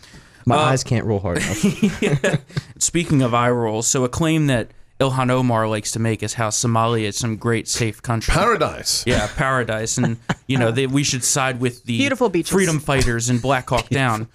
[0.47, 2.41] My Uh, eyes can't roll hard enough.
[2.79, 6.49] speaking of eye rolls, so a claim that Ilhan Omar likes to make is how
[6.49, 8.33] Somalia is some great safe country.
[8.35, 9.05] Paradise.
[9.07, 10.17] yeah, paradise, and
[10.49, 12.51] you know that we should side with the Beautiful beaches.
[12.51, 14.27] freedom fighters in Black Hawk Down.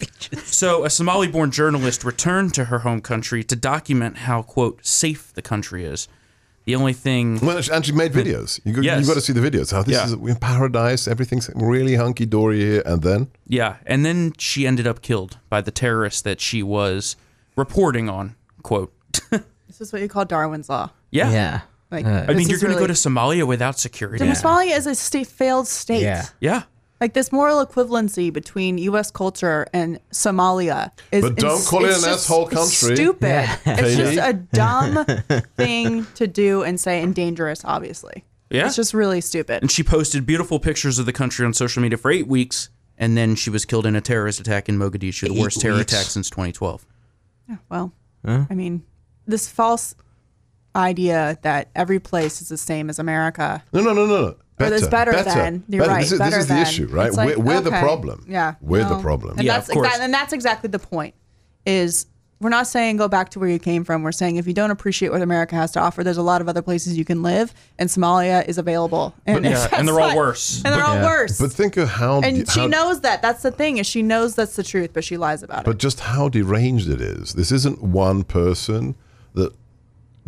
[0.45, 5.41] So, a Somali-born journalist returned to her home country to document how quote safe the
[5.41, 6.07] country is.
[6.65, 8.59] The only thing Well, and she made videos.
[8.63, 8.99] You, Yes.
[8.99, 9.71] You've got to see the videos.
[9.71, 10.05] How this Yeah.
[10.05, 11.07] is in paradise.
[11.07, 12.83] Everything's really hunky dory here.
[12.85, 17.15] And then Yeah, and then she ended up killed by the terrorist that she was
[17.57, 18.35] reporting on.
[18.63, 18.93] Quote.
[19.67, 20.91] This is what you call Darwin's law.
[21.09, 21.31] Yeah.
[21.31, 21.61] Yeah.
[21.91, 24.23] Like, Uh, I mean, you're going to really- go to Somalia without security.
[24.25, 26.03] Somalia is a state failed state.
[26.03, 26.25] Yeah.
[26.39, 26.61] Yeah.
[27.03, 29.11] Like this moral equivalency between U.S.
[29.11, 31.21] culture and Somalia is.
[31.23, 32.95] But don't ins- call it it's an just- asshole it's country.
[32.95, 33.27] Stupid.
[33.27, 33.57] Yeah.
[33.65, 35.05] It's just a dumb
[35.57, 38.23] thing to do and say, and dangerous, obviously.
[38.49, 38.67] Yeah.
[38.67, 39.61] It's just really stupid.
[39.63, 43.17] And she posted beautiful pictures of the country on social media for eight weeks, and
[43.17, 45.91] then she was killed in a terrorist attack in Mogadishu, the Eight worst terror weeks?
[45.91, 46.85] attack since 2012.
[47.49, 47.91] Yeah, Well,
[48.23, 48.81] I mean,
[49.27, 49.93] this false
[50.73, 53.61] idea that every place is the same as America.
[53.73, 54.35] No, no, no, no, no.
[54.59, 55.63] Or there's better than.
[55.67, 57.11] You're right, This is, better this is the issue, right?
[57.11, 58.25] Like, we're we're the problem.
[58.27, 59.37] Yeah, We're the problem.
[59.37, 59.87] And Yeah, that's of course.
[59.87, 61.15] exactly, and that's exactly the point.
[61.65, 62.05] Is
[62.39, 64.03] we're not saying go back to where you came from.
[64.03, 66.49] We're saying if you don't appreciate what America has to offer, there's a lot of
[66.49, 69.15] other places you can live, and Somalia is available.
[69.25, 70.61] And, yeah, and they're all that's worse.
[70.65, 71.05] And they're all Yeah.
[71.05, 71.39] worse.
[71.39, 72.19] But think of how.
[72.21, 73.21] and she how- knows that.
[73.21, 75.65] That's the thing is she knows that's the truth, but she lies about it.
[75.65, 77.33] But just how deranged it is.
[77.33, 78.95] This isn't one person
[79.33, 79.53] that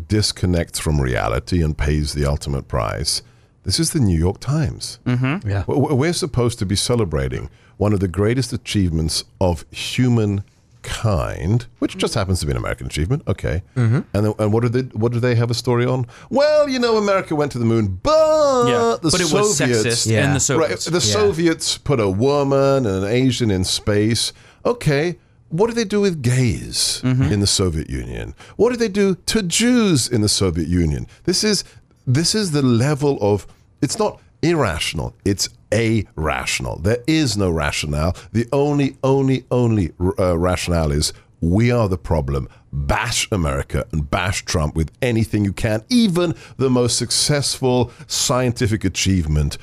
[0.07, 3.21] disconnects from reality and pays the ultimate price.
[3.65, 4.99] This is the New York Times.
[5.05, 5.49] Mm-hmm.
[5.49, 5.63] Yeah.
[5.67, 12.39] We're supposed to be celebrating one of the greatest achievements of humankind, which just happens
[12.41, 13.23] to be an American achievement.
[13.27, 13.63] Okay.
[13.75, 14.01] Mm-hmm.
[14.13, 16.05] And, then, and what, do they, what do they have a story on?
[16.29, 18.95] Well, you know, America went to the moon, but yeah.
[19.01, 19.83] the but it was Soviets.
[19.83, 20.25] sexist Yeah.
[20.25, 20.41] in the Right,
[20.79, 20.85] Soviets.
[20.85, 24.31] the Soviets put a woman and an Asian in space.
[24.65, 25.17] Okay,
[25.49, 28.33] what did they do with gays in the Soviet Union?
[28.57, 31.07] What did they do to Jews in the Soviet Union?
[31.23, 31.63] This is
[32.07, 33.47] this is the level of
[33.85, 36.77] it's not irrational, it's irrational.
[36.79, 38.15] There is no rationale.
[38.33, 42.49] The only only only uh, rationale is we are the problem.
[42.73, 49.57] Bash America and bash Trump with anything you can, even the most successful scientific achievement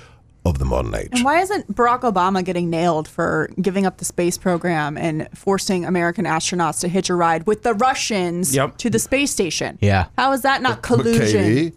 [0.45, 1.09] of the modern age.
[1.13, 5.85] And why isn't Barack Obama getting nailed for giving up the space program and forcing
[5.85, 8.79] American astronauts to hitch a ride with the Russians Yep.
[8.79, 9.79] to the space station?
[9.81, 10.07] Yeah.
[10.19, 11.43] How is that not But collusion?
[11.45, 11.73] Katie,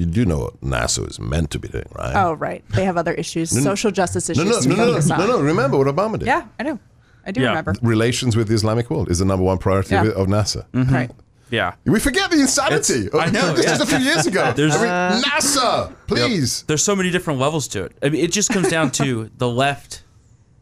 [0.00, 2.14] you do know what NASA is meant to be doing, right?
[2.16, 2.64] Oh, right.
[2.70, 5.28] They have other issues, social justice issues no, no, to no, no, no, no, on.
[5.28, 5.40] no.
[5.42, 6.26] Remember what Obama did.
[6.26, 6.78] Yeah, I do.
[7.26, 7.48] I do Yeah.
[7.50, 7.74] remember.
[7.82, 10.04] Relations with the Islamic world is the number one priority Yeah.
[10.06, 10.64] of, of NASA.
[10.72, 10.94] Mm-hmm.
[10.94, 11.10] Right.
[11.50, 11.74] yeah.
[11.84, 13.06] We forget the insanity.
[13.06, 13.74] It's- I know, This yeah.
[13.74, 14.52] is a few years ago.
[14.56, 16.62] There's- I mean, NASA, please.
[16.66, 17.92] There's so many different levels to it.
[18.02, 20.02] I mean, it just comes down to the left,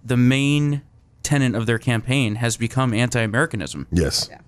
[0.05, 0.83] the main
[1.23, 3.87] tenet of their campaign has become anti-Americanism.
[3.93, 4.29] Yes.
[4.31, 4.39] Yeah,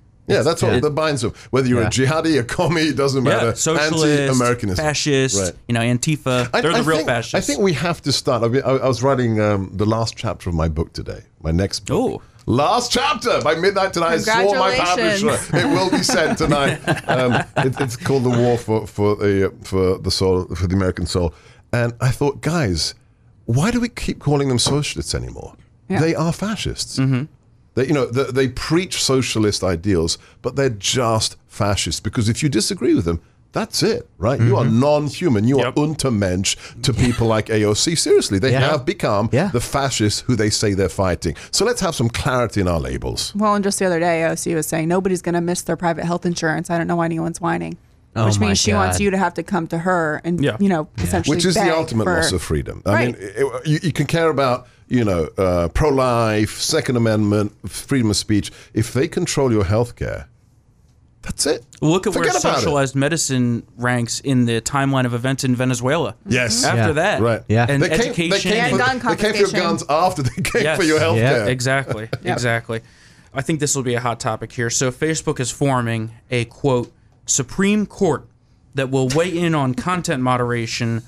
[0.43, 0.81] that's what Yeah.
[0.81, 1.33] that binds them.
[1.51, 1.88] Whether you're Yeah.
[1.88, 3.47] a jihadi, a commie, it doesn't matter.
[3.49, 4.85] Yeah, socialist, Anti-Americanism.
[4.85, 5.53] fascist, Right.
[5.69, 6.49] you know, Antifa.
[6.53, 7.35] I- They're the real think, fascists.
[7.35, 8.43] I think we have to start.
[8.43, 11.23] I, mean, I, I was writing um, the last chapter of my book today.
[11.43, 12.23] My next book.
[12.23, 12.23] Oh.
[12.47, 14.14] Last chapter by midnight tonight.
[14.14, 15.23] I swore my Congratulations.
[15.47, 16.81] publisher it will be sent tonight.
[17.09, 21.07] Um, it, it's called the War for for the for the soul for the American
[21.07, 21.33] soul.
[21.73, 22.95] And I thought, guys,
[23.45, 25.55] why do we keep calling them socialists anymore?
[25.88, 26.01] Yeah.
[26.01, 26.99] They are fascists.
[27.74, 32.00] They, you know, they, they preach socialist ideals, but they're just fascists.
[32.00, 33.20] Because if you disagree with them,
[33.52, 34.40] that's it, right?
[34.40, 34.78] You are mm-hmm.
[34.78, 35.42] non-human.
[35.44, 35.66] You Yep.
[35.66, 37.98] are untermensch to people like AOC.
[37.98, 38.61] Seriously, they Yeah.
[38.70, 39.48] have become Yeah.
[39.48, 41.35] the fascists who they say they're fighting.
[41.50, 43.33] So let's have some clarity in our labels.
[43.35, 46.04] Well, and just the other day, AOC was saying nobody's going to miss their private
[46.04, 46.70] health insurance.
[46.70, 47.76] I don't know why anyone's whining.
[48.16, 50.56] Oh Which means she wants you to have to come to her and, Yeah.
[50.61, 52.83] you know, essentially Which is the ultimate for- loss of freedom.
[52.87, 53.06] I Right.
[53.06, 58.16] mean, it, you, you can care about, you know, uh, pro-life, Second Amendment, freedom of
[58.16, 58.50] speech.
[58.74, 60.29] If they control your health care,
[61.22, 61.64] that's it.
[61.81, 62.57] Look at Forget where about it.
[62.57, 66.16] socialized medicine ranks in the timeline of events in Venezuela.
[66.26, 66.64] Yes.
[66.64, 66.92] After Yeah.
[66.92, 67.42] that, Right.
[67.48, 67.66] Yeah.
[67.68, 70.22] and They came, education, they came, And for, gun they came for your guns after
[70.22, 70.76] they came Yes.
[70.79, 71.31] for your health Yeah.
[71.31, 71.48] care.
[71.48, 72.09] Exactly.
[72.24, 72.81] Exactly.
[73.33, 74.70] I think this will be a hot topic here.
[74.70, 76.90] So Facebook is forming a quote
[77.26, 78.26] Supreme Court
[78.74, 81.03] that will weigh in on content moderation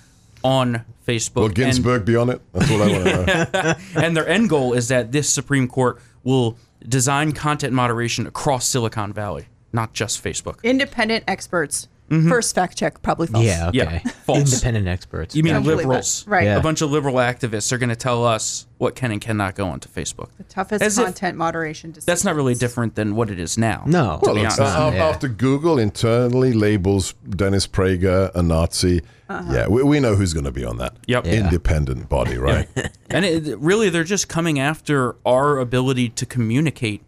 [0.45, 1.35] on Facebook.
[1.37, 2.41] Will And- Ginsburg be on it?
[2.53, 3.75] That's all I want to know.
[4.03, 6.57] and their end goal is that this Supreme Court will
[6.89, 10.63] design content moderation across Silicon Valley, not just Facebook.
[10.63, 11.89] Independent experts.
[12.11, 12.29] Mm-hmm.
[12.29, 13.45] First fact check, probably false.
[13.47, 14.53] Yeah, Yeah, false.
[14.53, 15.35] Independent experts.
[15.35, 16.27] You mean Essentially, liberals?
[16.27, 16.45] right.
[16.45, 16.59] Yeah.
[16.59, 19.69] A bunch of liberal activists are going to tell us what can and cannot go
[19.69, 20.29] onto Facebook.
[20.37, 22.05] The toughest As if- content moderation decisions.
[22.05, 23.85] That's not really different than what it is now.
[23.87, 24.19] No.
[24.23, 24.61] to Well, be honest.
[24.61, 25.07] uh, Yeah.
[25.09, 29.01] after Google internally labels Dennis Prager a Nazi,
[29.51, 31.27] yeah, we, we know who's going to be on that Yep.
[31.27, 31.33] Yeah.
[31.45, 32.69] independent body, right?
[33.11, 37.03] And it, really, they're just coming after our ability to communicate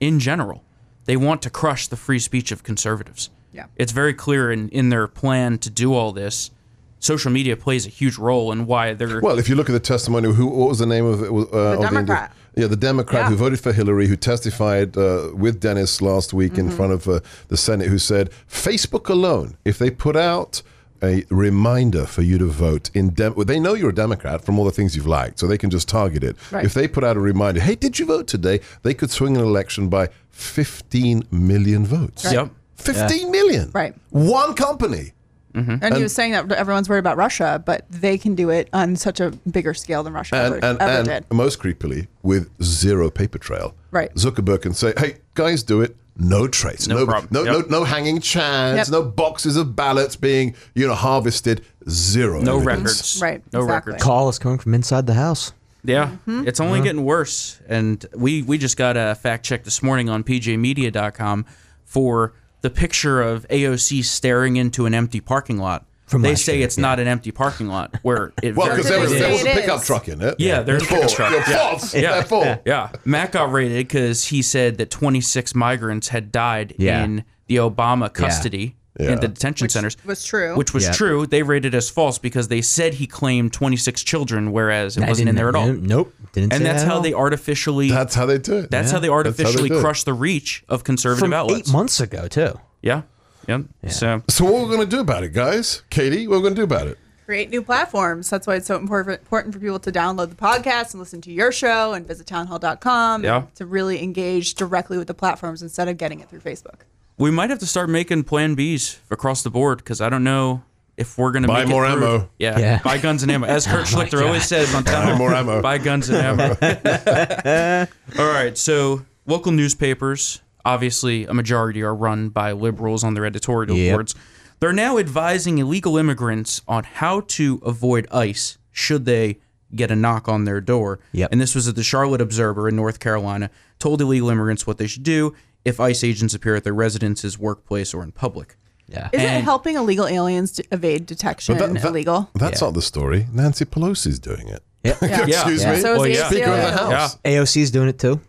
[0.00, 0.64] in general.
[1.04, 3.28] They want to crush the free speech of conservatives.
[3.52, 3.66] Yeah.
[3.76, 6.50] It's very clear in, in their plan to do all this.
[6.98, 9.20] Social media plays a huge role in why they're.
[9.20, 11.30] Well, if you look at the testimony, who what was the name of it?
[11.30, 12.32] Uh, of Democrat.
[12.56, 16.70] yeah, the Democrat who voted for Hillary, who testified uh, with Dennis last week Mm-hmm.
[16.70, 20.62] in front of uh, the Senate, who said Facebook alone, if they put out
[21.02, 24.58] a reminder for you to vote in Dem- well, they know you're a Democrat from
[24.58, 26.36] all the things you've liked, so they can just target it.
[26.50, 26.64] Right.
[26.64, 28.60] If they put out a reminder, hey, did you vote today?
[28.82, 32.30] They could swing an election by 15 million votes.
[32.32, 32.50] Yep.
[32.76, 33.70] 15 million.
[33.72, 33.94] Right.
[34.10, 35.12] One company.
[35.54, 38.96] And, he was saying that everyone's worried about Russia, but they can do it on
[38.96, 41.32] such a bigger scale than Russia And, ever, and, ever and did.
[41.32, 43.74] most creepily, with zero paper trail.
[43.90, 44.14] Right.
[44.14, 45.96] Zuckerberg can say, hey, guys, do it.
[46.16, 46.86] No trace.
[46.86, 47.28] No problem.
[47.30, 47.70] No, Yep.
[47.70, 48.76] no, no hanging chads.
[48.76, 48.88] Yep.
[48.90, 51.64] No boxes of ballots being, you know, harvested.
[51.88, 52.40] Zero.
[52.42, 52.82] No evidence.
[52.84, 53.22] records.
[53.22, 53.92] Right, No exactly.
[53.92, 54.04] records.
[54.04, 55.52] Call is coming from inside the house.
[55.82, 56.46] Yeah, Mm-hmm.
[56.46, 57.58] it's only getting worse.
[57.66, 61.46] And we we just got a fact check this morning on pjmedia.com
[61.86, 65.86] for the picture of AOC staring into an empty parking lot.
[66.06, 68.98] From they say year, it's not an empty parking lot where it Well, because there
[68.98, 70.34] was, there was a pickup truck in it.
[70.38, 71.30] Yeah, there's a pickup truck.
[71.30, 71.68] You're Yeah.
[71.70, 71.94] false.
[71.94, 72.12] Yeah.
[72.14, 72.58] They're full.
[72.66, 77.04] Yeah, Matt got raided because he said that 26 migrants had died Yeah.
[77.04, 79.12] in the Obama custody Yeah.
[79.12, 79.96] in the detention Which centers.
[80.04, 80.56] was true.
[80.56, 80.92] Which was Yeah.
[80.92, 81.26] true.
[81.26, 85.28] They rated as false because they said he claimed 26 children, whereas it I wasn't
[85.28, 85.72] in there at all.
[85.72, 86.12] Nope.
[86.32, 87.00] Didn't And say that's that how all.
[87.00, 87.88] they artificially.
[87.90, 88.70] That's how they do it.
[88.70, 89.80] That's how they That's how artificially do it.
[89.80, 91.68] crush the reach of conservative from outlets.
[91.68, 92.58] eight months ago too.
[92.82, 93.02] Yeah.
[93.48, 93.62] Yep.
[93.88, 95.82] So So what we're going to do about it, guys?
[95.90, 96.98] Katie, what are we going to do about it?
[97.26, 98.28] create new platforms.
[98.28, 101.30] That's why it's so important important for people to download the podcast and listen to
[101.32, 103.36] your show and visit townhall.com Yeah.
[103.42, 106.80] and to really engage directly with the platforms instead of getting it through Facebook.
[107.20, 110.62] We might have to start making plan Bs across the board because I don't know
[110.96, 112.30] if we're going to Buy make more it ammo.
[112.38, 112.58] Yeah.
[112.58, 112.80] Yeah.
[112.82, 113.46] Buy guns and ammo.
[113.46, 115.62] As Kurt oh Schlichter always says on Town Hall, more ammo.
[115.62, 117.86] Buy guns and ammo.
[118.18, 118.56] All right.
[118.56, 123.94] So local newspapers, obviously a majority are run by liberals on their editorial Yep.
[123.94, 124.14] boards.
[124.60, 129.38] They're now advising illegal immigrants on how to avoid ICE should they
[129.74, 131.00] get a knock on their door.
[131.12, 131.30] Yep.
[131.32, 134.86] And this was at the Charlotte Observer in North Carolina, told illegal immigrants what they
[134.86, 138.56] should do if ICE agents appear at their residences, workplace, or in public.
[138.88, 139.08] Yeah.
[139.12, 142.28] Isn't it helping illegal aliens to evade detection that- that- illegal?
[142.34, 143.26] That's not the story.
[143.32, 144.62] Nancy Pelosi's doing it.
[144.82, 144.96] Yeah.
[145.02, 145.24] Yeah.
[145.26, 145.72] Excuse Yeah.
[145.74, 145.80] me.
[145.80, 146.26] So is Well, the yeah.
[146.28, 146.92] Speaker of the ACLU.
[146.96, 147.18] House.
[147.24, 148.20] AOC's doing it too.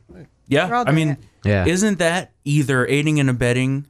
[0.48, 1.18] Yeah, I mean, it.
[1.46, 1.66] Yeah.
[1.66, 3.88] isn't that either aiding and abetting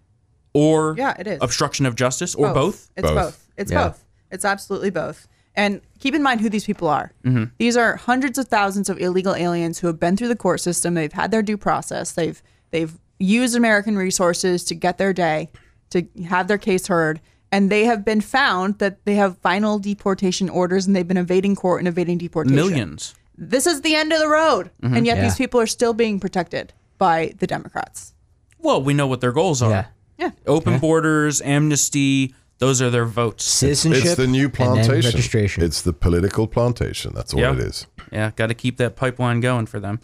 [0.54, 1.40] or Yeah, it is.
[1.42, 2.90] obstruction of justice or both?
[2.96, 3.16] It's Both.
[3.16, 3.48] both.
[3.58, 3.88] It's Yeah.
[3.90, 4.06] both.
[4.30, 5.28] It's absolutely both.
[5.56, 7.12] And keep in mind who these people are.
[7.26, 7.46] Mm-hmm.
[7.58, 10.94] These are hundreds of thousands of illegal aliens who have been through the court system.
[10.94, 12.12] They've had their due process.
[12.12, 15.50] They've they've used American resources to get their day,
[15.92, 20.50] to have their case heard, and they have been found that they have final deportation
[20.50, 22.56] orders and they've been evading court and evading deportation.
[22.56, 23.14] Millions.
[23.38, 24.96] This is the end of the road, Mm-hmm.
[24.96, 25.24] and yet Yeah.
[25.24, 28.14] these people are still being protected by the Democrats.
[28.60, 29.70] Well, we know what their goals are.
[29.72, 29.86] Yeah.
[30.18, 30.32] Yeah.
[30.46, 33.44] Open borders, amnesty, those are their votes.
[33.44, 34.06] Citizenship.
[34.06, 34.92] It's the new plantation.
[35.12, 35.64] registration.
[35.64, 37.12] It's the political plantation.
[37.16, 37.54] That's all Yeah.
[37.54, 37.88] it is.
[38.12, 40.00] Yeah, got to keep that pipeline going for them.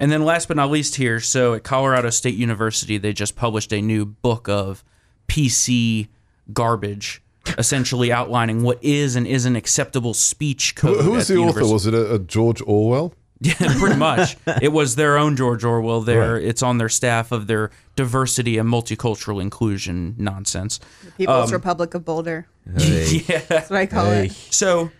[0.00, 3.72] And then last but not least here, so at Colorado State University, they just published
[3.72, 4.82] a new book of
[5.28, 6.08] PC
[6.52, 7.22] garbage,
[7.58, 11.02] essentially outlining what is and isn't acceptable speech code.
[11.04, 11.40] who was the author?
[11.60, 11.72] university.
[11.72, 13.14] Was it a, a George Orwell?
[13.42, 14.36] Yeah, pretty much.
[14.60, 16.02] it was their own George Orwell.
[16.02, 16.44] There, Right.
[16.44, 20.78] it's on their staff of their diversity and multicultural inclusion nonsense.
[21.16, 22.46] People's Um, Republic of Boulder.
[22.76, 23.38] Yeah.
[23.48, 24.32] That's what I call it.
[24.50, 24.90] So,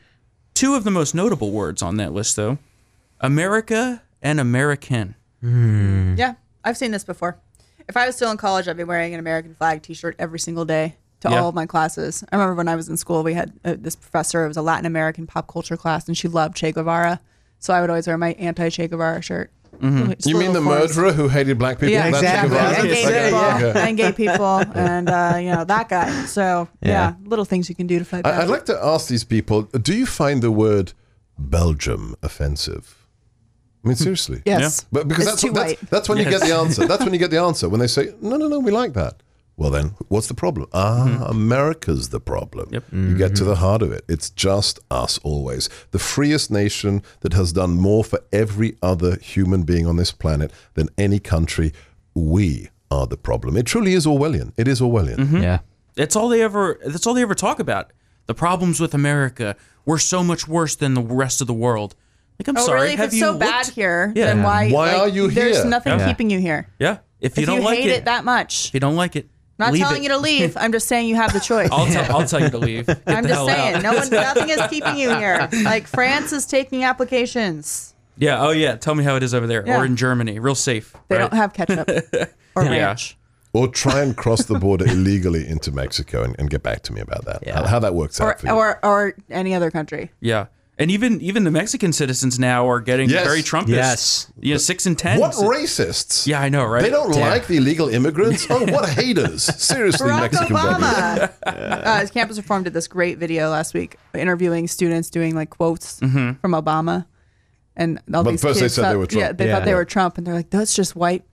[0.54, 2.56] two of the most notable words on that list, though,
[3.20, 5.14] America and American.
[5.42, 7.38] Yeah, I've seen this before.
[7.88, 10.64] If I was still in college, I'd be wearing an American flag T-shirt every single
[10.64, 11.40] day to Yeah.
[11.40, 12.22] all of my classes.
[12.30, 14.44] I remember when I was in school, we had uh, this professor.
[14.44, 17.20] It was a Latin American pop culture class, and she loved Che Guevara.
[17.58, 19.50] So I would always wear my anti-Che Guevara shirt.
[19.80, 20.28] Mm-hmm.
[20.28, 21.92] You mean the little murderer who hated black people?
[21.92, 22.50] Yeah, exactly.
[22.50, 22.74] Guevara?
[22.78, 23.86] And gay yeah, people, yeah.
[23.88, 26.10] and gay people, and uh, you know that guy.
[26.26, 26.90] So yeah.
[26.90, 27.14] Yeah.
[27.24, 28.40] little things you can do to fight back.
[28.40, 30.92] I'd like to ask these people: Do you find the word
[31.38, 32.99] Belgium offensive?
[33.84, 34.42] I mean, seriously.
[34.44, 35.90] yes, But because It's that's, too what, that's white.
[35.90, 36.86] that's when you get the answer.
[36.86, 37.68] That's when you get the answer.
[37.68, 39.22] When they say, no, no, no, we like that.
[39.56, 40.68] Well, then, what's the problem?
[40.72, 41.22] Ah, mm-hmm.
[41.24, 42.70] America's the problem.
[42.72, 42.84] Yep.
[42.92, 43.60] You get to the mm-hmm.
[43.60, 44.04] heart of it.
[44.08, 45.68] It's just us always.
[45.90, 50.50] The freest nation that has done more for every other human being on this planet
[50.74, 51.74] than any country.
[52.14, 53.56] We are the problem.
[53.58, 54.54] It truly is Orwellian.
[54.56, 55.16] It is Orwellian.
[55.16, 55.42] Mm-hmm.
[55.42, 55.58] Yeah.
[55.94, 56.78] That's all they ever.
[56.82, 57.92] That's all they ever talk about.
[58.26, 59.56] The problems with America.
[59.84, 61.94] We're so much worse than the rest of the world.
[62.40, 62.80] Like, I'm Oh, sorry.
[62.80, 62.92] really?
[62.94, 63.40] If have it's you so looked?
[63.40, 64.24] bad here, Yeah.
[64.26, 64.70] then why?
[64.70, 66.08] Why like, are you There's nothing Yeah.
[66.08, 66.66] keeping you here.
[66.78, 66.98] Yeah.
[67.20, 69.14] If you if don't you like hate it, it, that much, if you don't like
[69.14, 70.04] it, I'm not leave telling it.
[70.04, 70.56] you to leave.
[70.56, 71.68] I'm just saying you have the choice.
[71.70, 72.16] I'll tell.
[72.16, 72.86] I'll tell you to leave.
[72.86, 73.82] Get I'm the just hell saying, out.
[73.82, 75.50] no one, nothing is keeping you here.
[75.64, 77.94] Like France is taking applications.
[78.16, 78.40] Yeah.
[78.42, 78.76] Oh yeah.
[78.76, 79.78] Tell me how it is over there, Yeah.
[79.80, 80.38] or in Germany.
[80.38, 80.94] Real safe.
[81.08, 81.20] They right?
[81.30, 81.86] don't have ketchup
[82.56, 82.70] or Yeah.
[82.70, 83.18] ranch.
[83.52, 87.00] Or try and cross the border illegally into Mexico and, and get back to me
[87.02, 87.42] about that.
[87.46, 87.56] Yeah.
[87.58, 88.52] How, how that works Or, out for you.
[88.54, 90.10] or or any other country.
[90.20, 90.46] Yeah.
[90.80, 93.24] And even even the Mexican citizens now are getting Yes.
[93.26, 93.68] very Trumpist.
[93.68, 94.32] Yes.
[94.40, 95.20] You know, six and ten.
[95.20, 96.26] what racists?
[96.26, 96.82] Yeah, I know, right?
[96.82, 97.28] They don't Yeah.
[97.28, 98.46] like the illegal immigrants.
[98.50, 99.42] Oh, what haters!
[99.62, 100.82] Seriously, Barack Mexican government.
[100.82, 101.30] Obama.
[101.86, 105.98] uh, his campus reform did this great video last week, interviewing students doing like quotes
[106.00, 107.04] from Obama,
[107.76, 109.20] and all But these first they kids said they thought- were Trump.
[109.20, 109.54] Yeah, they Yeah.
[109.56, 111.24] thought they were Trump, and they're like, "That's just white."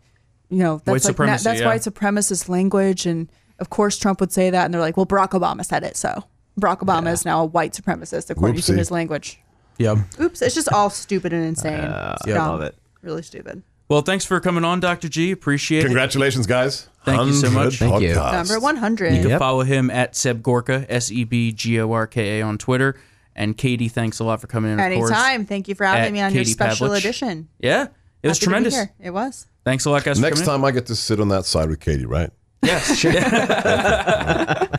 [0.49, 1.65] You know, that's White like na- supremacy, that's yeah.
[1.67, 5.29] white supremacist language, and of course Trump would say that, and they're like, well, Barack
[5.31, 6.23] Obama said it, so
[6.59, 8.77] Barack Obama is now a white supremacist according to Whoopsie.
[8.77, 9.39] his language.
[9.77, 9.97] Yep.
[10.19, 11.83] Oops, it's just all stupid and insane.
[11.83, 12.47] It's yeah, dumb.
[12.49, 12.75] love it.
[13.03, 13.61] Really stupid.
[13.89, 15.07] Well, thanks for coming on, Dr.
[15.07, 15.31] G.
[15.31, 15.85] Appreciate it.
[15.85, 16.87] Congratulations, guys.
[17.05, 17.75] Thank you so much.
[17.77, 18.09] Thank you.
[18.15, 18.33] podcasts.
[18.49, 19.13] Number 100.
[19.13, 19.39] You can Yep.
[19.39, 22.95] follow him at Seb Gorka, S E B G O R K A on Twitter.
[23.33, 24.79] And Katie, thanks a lot for coming in.
[24.79, 25.11] Of course.
[25.11, 25.45] Anytime.
[25.45, 26.97] Thank you for having me on Katie your Katie special Pavlich.
[26.97, 27.47] edition.
[27.59, 27.83] Yeah,
[28.23, 28.73] it was Happy to tremendous.
[28.75, 28.91] here.
[28.99, 29.45] It was.
[29.63, 30.19] Thanks a lot, guys.
[30.19, 32.31] Next for coming time I get to sit on that side with Katie, right?
[32.63, 32.69] in.
[32.69, 33.05] yes.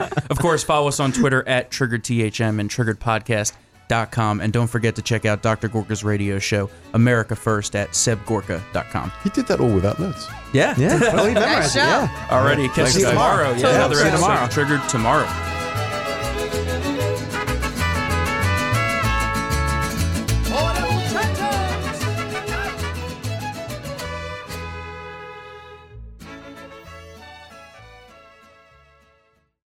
[0.39, 4.41] of course, follow us on Twitter at TriggeredTHM and TriggeredPodcast.com.
[4.41, 5.69] And don't forget to check out Dr.
[5.69, 9.13] Gorka's radio show, America First, at SebGorka.com.
[9.25, 10.29] He did that all without notes.
[10.53, 10.75] Yeah.
[10.79, 11.01] Yeah.
[11.01, 11.85] Well, he Nice memorized it, show.
[11.87, 12.27] yeah.
[12.29, 12.67] Alrighty.
[12.69, 13.49] Catch Thanks, you tomorrow.
[13.51, 13.75] Yeah, Totally.
[13.75, 14.49] another See you episode tomorrow.
[14.49, 15.58] Triggered tomorrow.